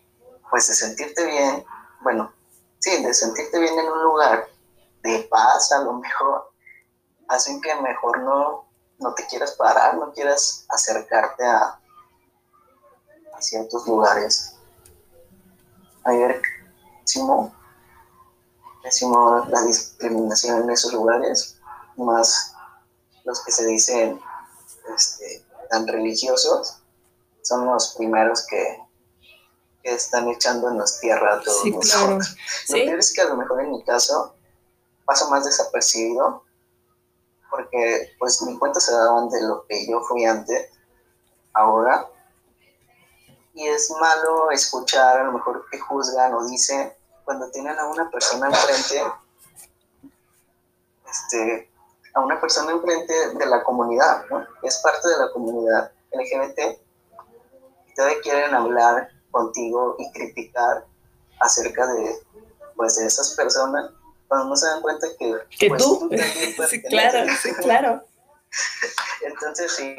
[0.50, 1.64] pues de sentirte bien,
[2.02, 2.32] bueno,
[2.78, 4.48] sí, de sentirte bien en un lugar
[5.02, 6.52] de paz a lo mejor,
[7.28, 8.66] hacen que mejor no,
[8.98, 11.80] no te quieras parar, no quieras acercarte a,
[13.34, 14.56] a ciertos lugares.
[16.04, 16.42] Ayer
[17.00, 17.52] decimos,
[18.82, 21.60] decimos la discriminación en esos lugares,
[21.96, 22.54] más
[23.24, 24.20] los que se dicen
[24.94, 26.78] este, tan religiosos,
[27.42, 28.81] son los primeros que,
[29.82, 32.18] que están echando en las tierras todos sí, claro.
[32.66, 33.14] ¿Sí?
[33.14, 34.34] que a lo mejor en mi caso
[35.04, 36.44] pasa más desapercibido?
[37.50, 40.70] Porque pues mi cuenta se daban de lo que yo fui antes,
[41.52, 42.08] ahora.
[43.54, 46.92] Y es malo escuchar a lo mejor que juzgan o dicen
[47.24, 49.02] cuando tienen a una persona enfrente,
[51.10, 51.70] este,
[52.14, 54.46] a una persona enfrente de la comunidad, ¿no?
[54.62, 56.78] Es parte de la comunidad LGBT.
[57.86, 60.86] Y todavía quieren hablar contigo y criticar
[61.40, 62.14] acerca de,
[62.76, 63.90] pues, de esas personas,
[64.28, 66.08] cuando no se dan cuenta que, ¿Que pues, tú,
[66.68, 68.04] sí, claro, sí, claro.
[69.26, 69.94] Entonces, sí,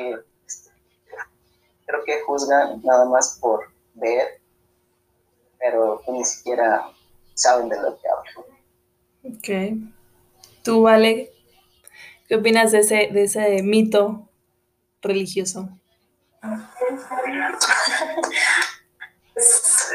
[1.86, 4.42] creo que juzgan nada más por ver,
[5.60, 6.90] pero ni siquiera
[7.34, 8.54] saben de lo que hablan.
[9.36, 9.90] Ok.
[10.64, 11.32] ¿Tú, Vale,
[12.28, 14.30] qué opinas de ese, de ese mito
[15.02, 15.70] religioso?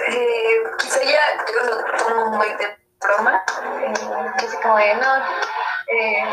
[0.08, 3.42] Eh, quizá ya yo lo tomo muy de broma,
[3.82, 3.92] eh,
[4.36, 5.16] así como de no,
[5.88, 6.24] eh,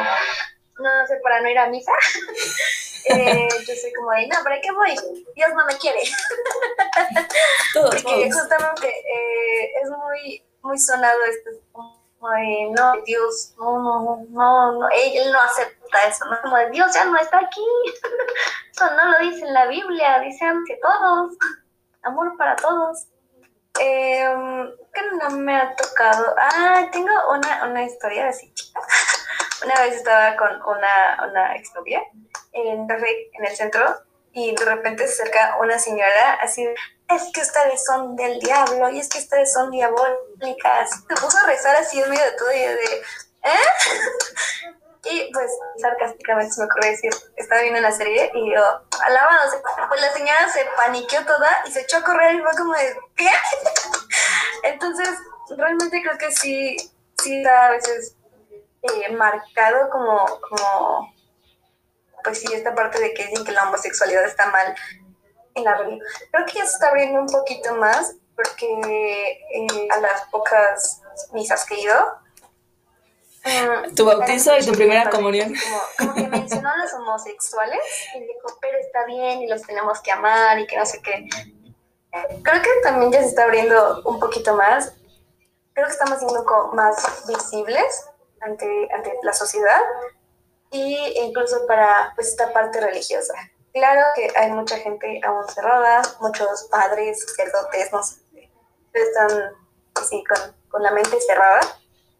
[0.79, 1.91] no sé, para no ir a misa.
[3.05, 4.95] eh, yo soy como de, no, ¿para qué voy?
[5.35, 5.99] Dios no me quiere.
[7.73, 14.71] Porque justamente eh, es muy, muy sonado esto, como de, no, Dios, no, no, no,
[14.79, 16.41] no, él no acepta eso, ¿no?
[16.41, 17.65] Como de, Dios ya no está aquí.
[18.71, 21.37] eso no lo dice en la Biblia, dice ante todos
[22.05, 23.07] amor para todos.
[23.79, 24.25] Eh,
[24.93, 26.33] que no me ha tocado.
[26.37, 28.53] Ah, tengo una, una historia así
[29.65, 32.01] Una vez estaba con una, una exnovia
[32.53, 33.83] en, en el centro
[34.31, 36.65] y de repente se acerca una señora así
[37.09, 40.89] es que ustedes son del diablo y es que ustedes son diabólicas.
[41.07, 43.03] Se puso a rezar así en medio de todo y de,
[43.43, 44.73] ¿eh?
[45.11, 48.63] Y pues sarcásticamente se me ocurrió decir, estaba viendo la serie y yo,
[49.03, 49.51] alabado,
[49.87, 52.97] pues la señora se paniqueó toda y se echó a correr y fue como de,
[53.15, 53.29] ¿qué?
[54.63, 55.09] Entonces,
[55.55, 56.75] realmente creo que sí,
[57.21, 58.15] sí está a veces
[58.81, 61.13] eh, marcado como, como,
[62.23, 64.75] pues sí, esta parte de que dicen que la homosexualidad está mal
[65.53, 66.07] en la religión.
[66.31, 71.01] Creo que ya se está abriendo un poquito más porque eh, a las pocas
[71.31, 72.24] misas que he ido,
[73.95, 75.53] tu bautizo y tu primera comunión.
[75.97, 77.79] Como, que mencionó a los homosexuales
[78.15, 81.27] y dijo, pero está bien y los tenemos que amar y que no sé qué.
[82.43, 84.93] Creo que también ya se está abriendo un poquito más.
[85.73, 86.43] Creo que estamos siendo
[86.73, 88.09] más visibles
[88.41, 89.81] ante, ante la sociedad
[90.71, 93.33] y incluso para pues, esta parte religiosa.
[93.73, 98.21] Claro que hay mucha gente aún cerrada, muchos padres, sacerdotes, no sé,
[98.93, 99.53] están
[99.95, 101.59] así con, con la mente cerrada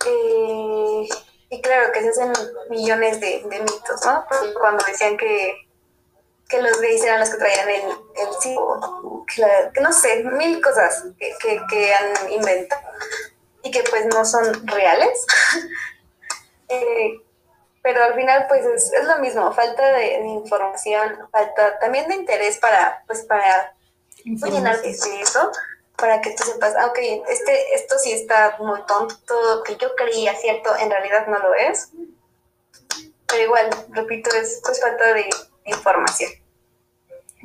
[0.06, 1.08] eh,
[1.50, 2.34] y claro que se hacen
[2.70, 4.26] millones de, mitos, ¿no?
[4.60, 5.68] Cuando decían que,
[6.50, 8.56] que los gays eran los que traían el, el sí,
[9.74, 12.82] que, no sé, mil cosas que, que, han inventado.
[13.64, 15.26] y que pues no son reales.
[16.68, 17.22] Eh,
[17.84, 23.04] pero al final pues es, lo mismo, falta de, información, falta también de interés para
[23.06, 23.76] pues para
[24.24, 25.52] llenarte de eso,
[25.98, 26.98] para que tú sepas, ah, ok,
[27.30, 31.54] este, esto sí está muy tonto, todo que yo creía cierto, en realidad no lo
[31.56, 31.90] es.
[33.28, 35.30] Pero igual, repito, es pues falta de
[35.66, 36.32] información.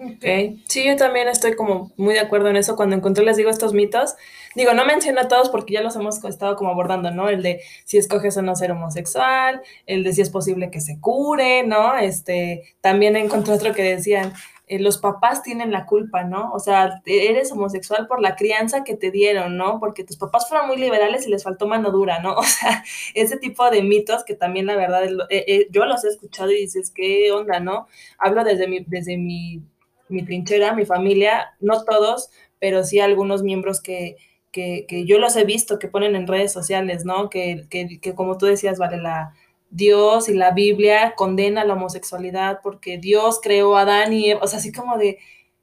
[0.02, 3.50] Ok, sí, yo también estoy como muy de acuerdo en eso cuando encontré, les digo,
[3.50, 4.14] estos mitos.
[4.54, 7.28] Digo, no menciono a todos porque ya los hemos estado como abordando, ¿no?
[7.28, 10.98] El de si escoges o no ser homosexual, el de si es posible que se
[11.00, 11.98] cure, ¿no?
[11.98, 14.32] Este, también encontré otro que decían,
[14.70, 16.52] eh, los papás tienen la culpa, ¿no?
[16.52, 19.80] O sea, eres homosexual por la crianza que te dieron, ¿no?
[19.80, 22.34] Porque tus papás fueron muy liberales y les faltó mano dura, ¿no?
[22.38, 26.08] O sea, ese tipo de mitos que también la verdad eh, eh, yo los he
[26.08, 27.88] escuchado y dices, ¿qué onda, no?
[28.18, 29.62] Hablo desde mi, desde mi
[30.08, 34.16] mi trinchera, mi familia, no todos, pero sí algunos miembros que,
[34.52, 37.30] que, que yo los he visto, que ponen en redes sociales, ¿no?
[37.30, 39.34] Que, que, que como tú decías, vale, la,
[39.70, 44.46] Dios y la Biblia condena la homosexualidad porque Dios creó a Adán y Eva, o
[44.46, 45.18] sea, así como de,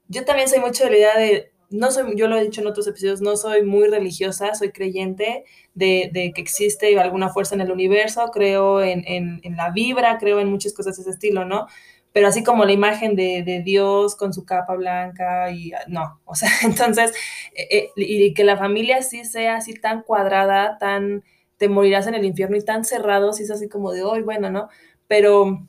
[0.08, 2.66] yo también soy mucho de la idea de, no soy, yo lo he dicho en
[2.66, 5.44] otros episodios, no soy muy religiosa, soy creyente
[5.74, 10.72] de, que existe alguna fuerza en el universo, creo en, la vibra, creo en muchas
[10.72, 11.66] cosas de ese estilo, ¿no?
[12.10, 16.50] pero así como la imagen de, Dios con su capa blanca y no, o sea,
[16.62, 17.12] entonces,
[17.54, 21.22] eh, eh, y que la familia sí sea así tan cuadrada, tan,
[21.58, 24.50] te morirás en el infierno y tan cerrado, sí es así como de hoy, bueno,
[24.50, 24.68] ¿no?
[25.06, 25.68] Pero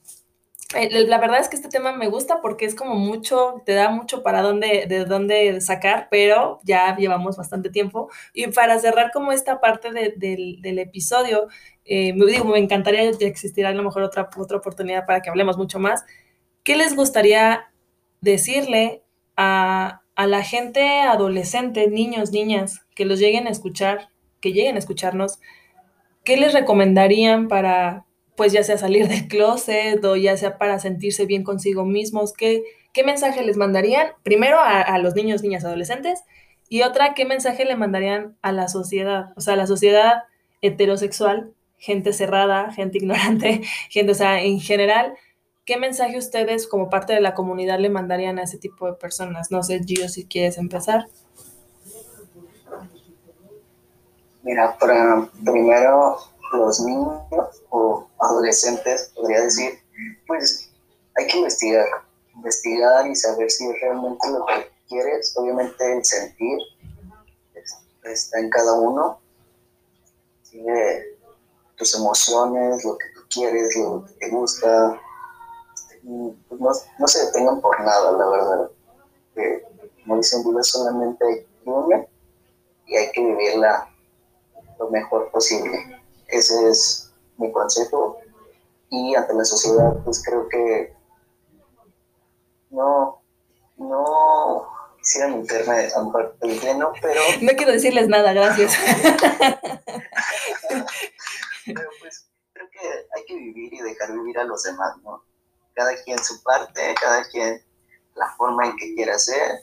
[0.75, 3.89] eh, la verdad es que este tema me gusta porque es como mucho, te da
[3.89, 8.09] mucho para dónde, de dónde sacar, pero ya llevamos bastante tiempo.
[8.33, 11.47] Y para cerrar como esta parte de, del episodio,
[11.85, 15.57] me digo, me encantaría que existiera a lo mejor otra, otra oportunidad para que hablemos
[15.57, 16.05] mucho más,
[16.63, 17.71] ¿qué les gustaría
[18.21, 19.03] decirle
[19.35, 24.09] a, la gente adolescente, niños, niñas, que los lleguen a escuchar,
[24.41, 25.39] que lleguen a escucharnos?
[26.29, 28.05] ¿Qué les recomendarían para,
[28.35, 32.33] pues ya sea salir del closet o ya sea para sentirse bien consigo mismos?
[32.33, 32.61] ¿Qué,
[32.93, 34.09] qué mensaje les mandarían?
[34.21, 36.21] Primero a, a los niños, niñas, adolescentes.
[36.69, 39.33] Y otra, ¿qué mensaje le mandarían a la sociedad?
[39.37, 40.25] O sea, a la sociedad
[40.61, 45.15] heterosexual, gente cerrada, gente ignorante, gente, o sea, en general,
[45.65, 49.49] ¿qué mensaje ustedes como parte de la comunidad le mandarían a ese tipo de personas?
[49.49, 51.07] No sé, Gio, si quieres empezar.
[54.43, 56.17] Mira, para primero
[56.53, 57.21] los niños
[57.69, 59.79] o adolescentes, podría decir,
[60.27, 60.71] pues
[61.15, 61.85] hay que investigar,
[62.35, 66.57] investigar y saber si realmente lo que quieres, obviamente el sentir
[68.03, 69.19] está en cada uno,
[70.43, 71.17] sigue
[71.75, 74.99] tus emociones, lo que tú quieres, lo que te gusta,
[76.47, 78.71] pues, no, se detengan por nada, la verdad.
[79.35, 79.63] Que,
[80.01, 82.05] como dicen, vida solamente hay una
[82.87, 83.88] y hay que vivirla
[84.79, 86.01] lo mejor posible.
[86.27, 88.17] Ese es mi consejo.
[88.89, 90.93] Y ante la sociedad, pues creo que
[92.71, 93.21] no,
[93.77, 94.67] no
[95.01, 97.21] quisiera meterme a mejor el lleno, pero...
[97.41, 98.73] No quiero decirles nada, gracias.
[101.65, 102.79] pero pues creo que
[103.15, 105.23] hay que vivir y dejar vivir a los demás, ¿no?
[105.79, 107.63] cada quien su parte, cada quien
[108.15, 109.61] la forma en que quiera ser,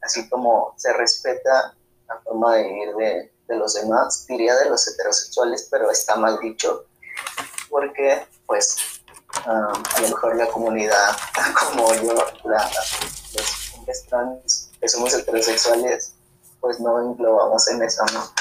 [0.00, 1.76] así como se respeta
[2.08, 6.86] la forma de vivir de, los demás, diría de los heterosexuales, pero está mal dicho,
[7.68, 8.76] porque pues
[9.44, 11.16] a lo mejor la comunidad
[11.70, 12.14] como yo,
[12.44, 16.14] los hombres trans que somos heterosexuales,
[16.60, 18.32] pues no englobamos en eso, ¿no?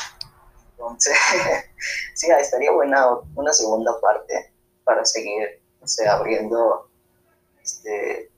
[0.72, 1.18] Entonces,
[2.14, 6.90] sí, estaría buena una segunda parte para seguir, sea, abriendo
[7.62, 8.32] este?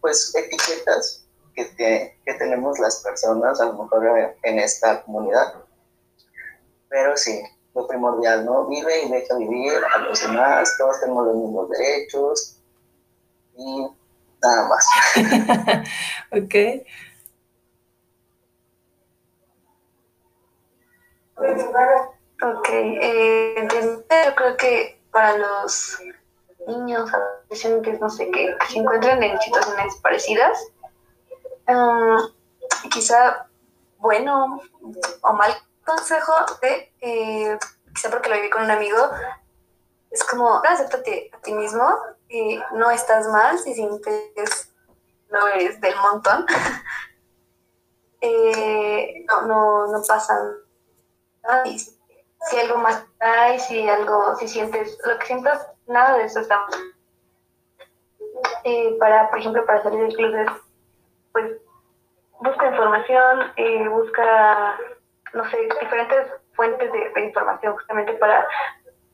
[0.00, 1.24] Pues etiquetas
[1.54, 1.74] que,
[2.24, 5.54] que tenemos las personas, a lo mejor en esta comunidad.
[6.88, 7.42] Pero sí,
[7.74, 8.66] lo primordial, ¿no?
[8.66, 12.58] Vive y deja vivir a los demás, todos tenemos los mismos derechos
[13.56, 13.86] y
[14.42, 14.86] nada más.
[16.32, 16.54] ok.
[22.40, 25.98] Ok, eh, yo creo que para los
[26.66, 30.58] niños, adolescentes, no sé qué, que se encuentran en situaciones parecidas.
[31.66, 32.16] Um,
[32.90, 33.46] quizá
[33.98, 34.60] bueno
[35.22, 35.52] o mal
[35.88, 36.32] consejo
[36.62, 37.58] de, eh,
[37.94, 39.10] quizá porque lo viví con un amigo,
[40.10, 41.84] es como, acéptate a ti mismo,
[42.28, 44.72] y no estás mal si sientes
[45.30, 46.46] no eres del montón.
[48.20, 50.34] eh, no, no, no pasa
[51.42, 51.64] nada.
[51.66, 56.64] si algo más hay, si algo, si sientes, lo que sientas nada de eso está
[58.64, 60.48] eh, para, por ejemplo, para salir del closet,
[61.32, 61.56] pues
[62.40, 64.78] busca información, eh, busca,
[65.34, 68.46] no sé, diferentes fuentes de, información justamente para,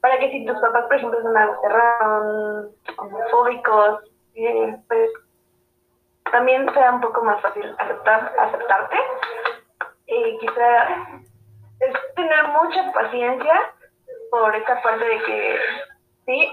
[0.00, 4.04] para que si tus papás, por ejemplo, son algo cerrados, homofóbicos,
[4.34, 5.10] eh, pues
[6.30, 8.96] también sea un poco más fácil aceptar, aceptarte.
[10.06, 10.88] Y quizá
[11.80, 13.72] es tener mucha paciencia
[14.30, 15.58] por esa parte de que
[16.26, 16.50] sí,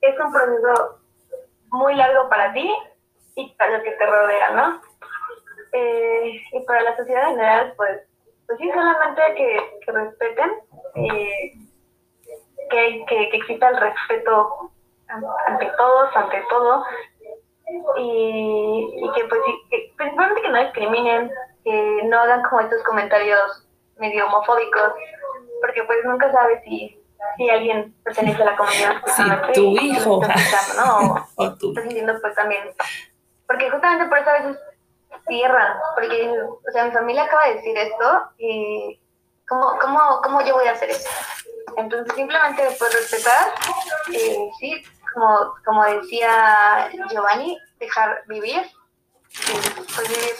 [0.00, 1.00] es un proceso
[1.70, 2.74] muy largo para ti
[3.36, 4.80] y para lo que te rodea, ¿no?
[5.72, 8.02] Eh, y para la sociedad en general, pues,
[8.46, 10.50] pues sí, solamente que, que respeten,
[10.94, 11.52] eh,
[12.70, 14.70] que, que, que, exista el respeto
[15.46, 16.84] ante todos, ante todo,
[17.98, 19.40] y, y que pues
[19.70, 21.30] que, principalmente que no discriminen,
[21.64, 23.66] que no hagan como estos comentarios
[23.98, 24.92] medio homofóbicos,
[25.60, 27.00] porque pues nunca sabes si,
[27.36, 29.02] si alguien pertenece a la comunidad.
[29.52, 30.20] Si tu hijo.
[30.76, 31.26] ¿no?
[31.36, 31.70] o, tú.
[31.70, 32.68] Estás sintiendo pues también.
[33.46, 34.58] Porque justamente por eso a veces
[35.28, 39.00] cierran, porque, o sea, mi familia acaba de decir esto y
[39.48, 41.08] ¿cómo, cómo, cómo yo voy a hacer eso?
[41.76, 43.52] Entonces simplemente pues respetar,
[44.12, 44.82] eh, sí,
[45.12, 48.62] como, como decía Giovanni, dejar vivir,
[49.94, 50.34] pues vivir,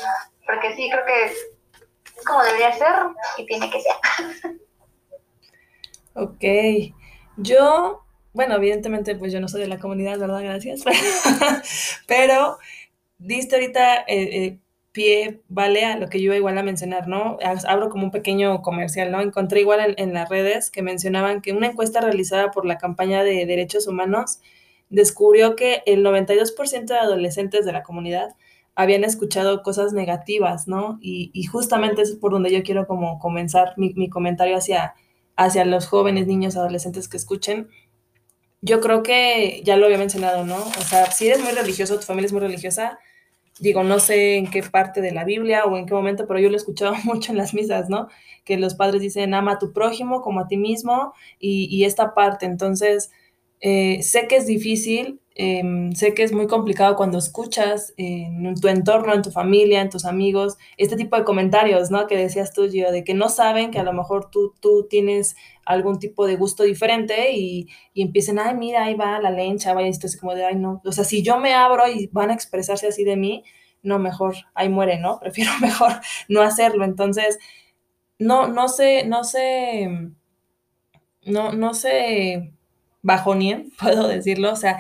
[0.47, 1.47] porque sí, creo que es
[2.25, 2.95] como debería ser
[3.39, 4.57] y tiene que ser.
[6.19, 6.95] Ok,
[7.37, 8.03] yo,
[8.33, 10.41] bueno, evidentemente pues yo no soy de la comunidad, ¿verdad?
[10.43, 10.83] Gracias.
[12.07, 12.57] Pero
[13.19, 14.59] diste ahorita eh, eh,
[14.93, 17.39] pie, vale, a lo que yo iba igual a mencionar, ¿no?
[17.67, 19.21] Abro como un pequeño comercial, ¿no?
[19.21, 23.47] Encontré igual en, las redes que mencionaban que una encuesta realizada por la campaña de
[23.47, 24.41] derechos humanos
[24.89, 28.37] descubrió que el 92% de adolescentes de la comunidad
[28.75, 30.99] habían escuchado cosas negativas, ¿no?
[31.01, 34.95] Y, y justamente es por donde yo quiero como comenzar mi, mi comentario hacia
[35.37, 37.69] hacia los jóvenes, niños, adolescentes que escuchen,
[38.63, 40.57] yo creo que ya lo había mencionado, ¿no?
[40.57, 42.99] O sea, si eres muy religioso, tu familia es muy religiosa,
[43.61, 46.49] digo, no sé en qué parte de la Biblia o en qué momento, pero yo
[46.49, 48.09] lo he escuchado mucho en las misas, ¿no?
[48.45, 52.15] Que los padres dicen, ama a tu prójimo como a ti mismo y, y esta
[52.15, 52.47] parte.
[52.47, 53.11] Entonces,
[53.61, 58.69] eh, sé que es difícil, Em, sé que es muy complicado cuando escuchas en tu
[58.69, 62.07] entorno, en tu familia, en tus amigos, este tipo de comentarios, ¿no?
[62.07, 65.37] Que decías tú, Gio, de que no saben que a lo mejor tú, tú tienes
[65.67, 69.89] algún tipo de gusto diferente y, y empiecen, ay, mira, ahí va la lencha, vaya
[69.89, 70.81] esto, así como de, ay, no.
[70.87, 73.45] O sea, si yo me abro y van a expresarse así de mí,
[73.83, 75.19] no, mejor, ahí muere, ¿no?
[75.21, 76.85] Prefiero mejor no hacerlo.
[76.87, 77.39] Entonces,
[78.19, 79.91] no, no sé, no sé,
[81.27, 82.53] no, no sé
[83.03, 84.79] bajonien, puedo decirlo, o sea,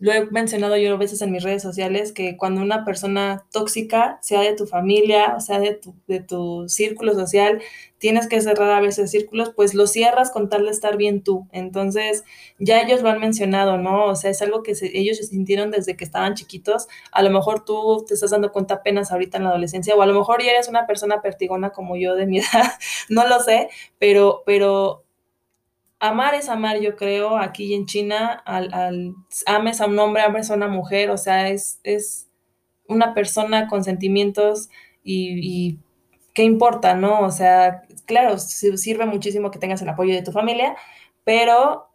[0.00, 4.18] lo he mencionado yo a veces en mis redes sociales, que cuando una persona tóxica,
[4.22, 7.60] sea de tu familia, sea de tu, de tu círculo social,
[7.98, 11.48] tienes que cerrar a veces círculos, pues lo cierras con tal de estar bien tú.
[11.50, 12.22] Entonces,
[12.60, 14.06] ya ellos lo han mencionado, ¿no?
[14.06, 16.86] O sea, es algo que ellos se sintieron desde que estaban chiquitos.
[17.10, 20.06] A lo mejor tú te estás dando cuenta apenas ahorita en la adolescencia, o a
[20.06, 22.72] lo mejor ya eres una persona pertigona como yo de mi edad,
[23.08, 23.68] no lo sé,
[23.98, 25.04] pero, pero
[26.00, 29.14] amar es amar, yo creo, aquí en China, al, al,
[29.46, 32.28] ames a un hombre, ames a una mujer, o sea, es, es
[32.86, 34.68] una persona con sentimientos
[35.02, 35.78] y, y,
[36.34, 37.20] qué importa, ¿no?
[37.22, 40.76] O sea, claro, sirve muchísimo que tengas el apoyo de tu familia,
[41.24, 41.87] pero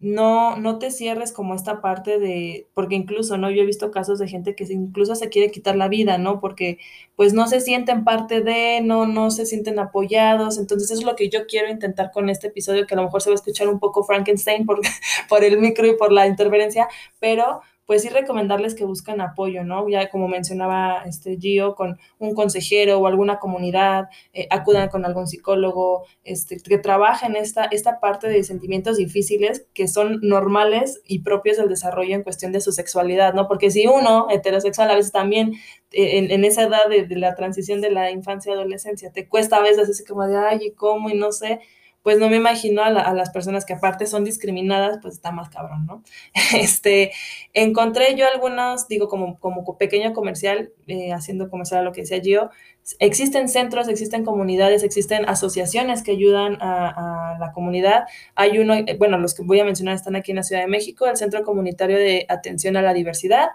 [0.00, 3.50] no, no te cierres como esta parte de, porque incluso, ¿no?
[3.50, 6.40] Yo he visto casos de gente que incluso se quiere quitar la vida, ¿no?
[6.40, 6.78] Porque
[7.16, 10.58] pues no se sienten parte de, no, no se sienten apoyados.
[10.58, 13.22] Entonces eso es lo que yo quiero intentar con este episodio, que a lo mejor
[13.22, 14.80] se va a escuchar un poco Frankenstein por,
[15.28, 16.88] por el micro y por la interferencia,
[17.18, 19.88] pero pues sí recomendarles que busquen apoyo, ¿no?
[19.88, 25.26] Ya como mencionaba este Gio, con un consejero o alguna comunidad, eh, acudan con algún
[25.26, 31.58] psicólogo, este, que trabajen esta, esta parte de sentimientos difíciles que son normales y propios
[31.58, 33.48] del desarrollo en cuestión de su sexualidad, ¿no?
[33.48, 35.52] Porque si uno, heterosexual, a veces también
[35.92, 39.28] eh, en, en, esa edad de, de, la transición de la infancia y adolescencia, te
[39.28, 41.10] cuesta a veces así como de, ay, ¿y cómo?
[41.10, 41.60] Y no sé,
[42.04, 45.48] pues no me imagino a, la, las personas que aparte son discriminadas, pues está más
[45.48, 46.02] cabrón, ¿no?
[46.54, 47.12] Este,
[47.54, 49.38] encontré yo algunos, digo, como,
[49.78, 52.50] pequeño comercial, eh, haciendo comercial a lo que decía Gio,
[52.98, 58.04] existen centros, existen comunidades, existen asociaciones que ayudan a, la comunidad.
[58.34, 60.68] Hay uno, eh, bueno, los que voy a mencionar están aquí en la Ciudad de
[60.68, 63.48] México, el Centro Comunitario de Atención a la Diversidad.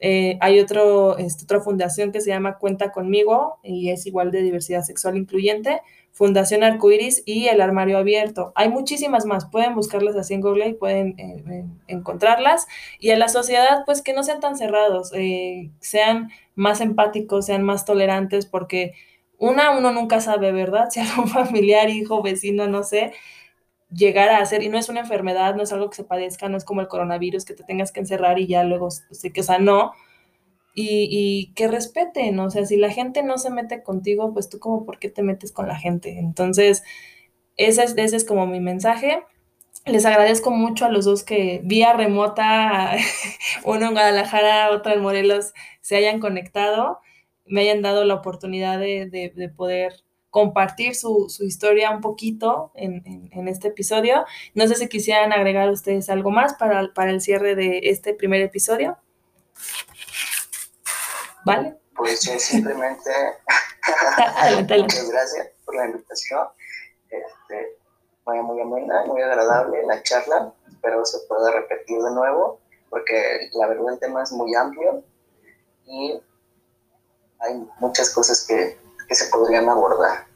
[0.00, 4.40] Eh, hay otro, este, otra fundación que se llama Cuenta conmigo y es igual de
[4.40, 5.82] diversidad sexual incluyente.
[6.20, 8.52] Fundación Arcoiris y El Armario Abierto.
[8.54, 12.66] Hay muchísimas más, pueden buscarlas así en Google y pueden eh, encontrarlas.
[12.98, 17.62] Y a la sociedad, pues que no sean tan cerrados, eh, sean más empáticos, sean
[17.62, 18.92] más tolerantes, porque
[19.38, 20.88] una, uno nunca sabe, ¿verdad?
[20.90, 23.14] Si algún familiar, hijo, vecino, no sé,
[23.90, 26.58] llegar a hacer, y no es una enfermedad, no es algo que se padezca, no
[26.58, 28.90] es como el coronavirus, que te tengas que encerrar y ya luego,
[29.32, 29.92] que, o sea, no,
[30.74, 34.84] y, que respeten, o sea, si la gente no se mete contigo, pues tú como
[34.84, 36.18] por qué te metes con la gente.
[36.18, 36.82] Entonces,
[37.56, 39.22] Ese es, ese es como mi mensaje.
[39.86, 42.96] Les agradezco mucho a los dos que vía remota,
[43.64, 47.00] uno en Guadalajara, otro en Morelos, se hayan conectado,
[47.46, 49.94] me hayan dado la oportunidad de, de, de poder
[50.30, 54.24] compartir su, su, historia un poquito en, en, en, este episodio.
[54.54, 58.40] No sé si quisieran agregar ustedes algo más para, para el cierre de este primer
[58.40, 58.96] episodio.
[61.50, 61.80] ¿Vale?
[61.96, 63.10] Pues yo simplemente
[64.78, 66.48] muchas gracias por la invitación.
[67.08, 67.76] Este,
[68.24, 70.52] fue muy amena, muy agradable la charla.
[70.68, 75.02] Espero se pueda repetir de nuevo, porque la verdad el tema es muy amplio
[75.86, 76.22] y
[77.40, 78.78] hay muchas cosas que,
[79.08, 80.26] que se podrían abordar.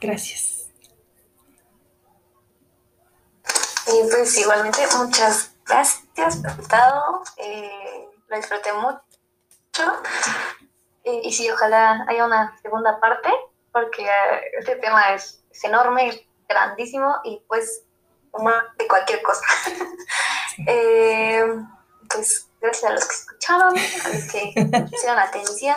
[0.00, 0.66] Gracias.
[3.86, 7.22] Y pues igualmente muchas gracias por estado.
[7.38, 9.11] Eh, lo disfruté mucho.
[11.04, 13.28] Eh, y sí, ojalá haya una segunda parte,
[13.72, 14.08] porque
[14.58, 17.84] este tema es, es enorme, grandísimo y pues
[18.78, 19.44] de cualquier cosa.
[20.66, 21.44] eh,
[22.08, 25.76] pues gracias a los que escucharon, a los que pusieron atención.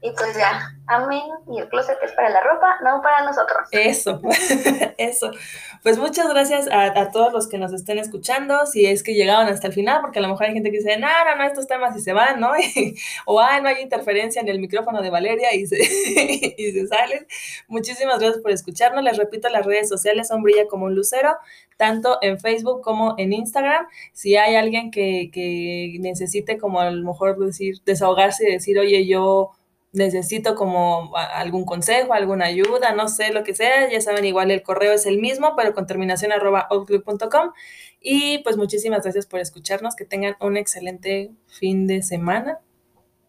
[0.00, 1.22] Y pues ya, amén.
[1.48, 3.68] Y el closet es para la ropa, no para nosotros.
[3.70, 4.20] Eso,
[4.98, 5.30] eso.
[5.82, 9.48] Pues muchas gracias a, a, todos los que nos estén escuchando, si es que llegaron
[9.48, 11.66] hasta el final, porque a lo mejor hay gente que dice, no, no, no, estos
[11.66, 12.52] temas y se van, ¿no?
[13.26, 15.78] o, ay, no hay interferencia en el micrófono de Valeria y se,
[16.56, 17.26] y se salen.
[17.68, 19.04] Muchísimas gracias por escucharnos.
[19.04, 21.36] Les repito, las redes sociales son Brilla como un Lucero,
[21.76, 23.86] tanto en Facebook como en Instagram.
[24.12, 29.06] Si hay alguien que, que necesite como a lo mejor decir, desahogarse y decir, oye,
[29.06, 29.52] yo
[29.92, 34.62] necesito como algún consejo, alguna ayuda, no sé, lo que sea, ya saben, igual el
[34.62, 37.52] correo es el mismo, pero con terminación arroba outlook.com.
[38.00, 42.58] Y pues muchísimas gracias por escucharnos, que tengan un excelente fin de semana,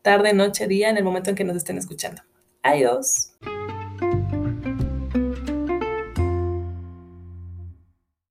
[0.02, 2.22] tarde, noche, día, en el momento en que nos estén escuchando.
[2.64, 3.34] Adiós.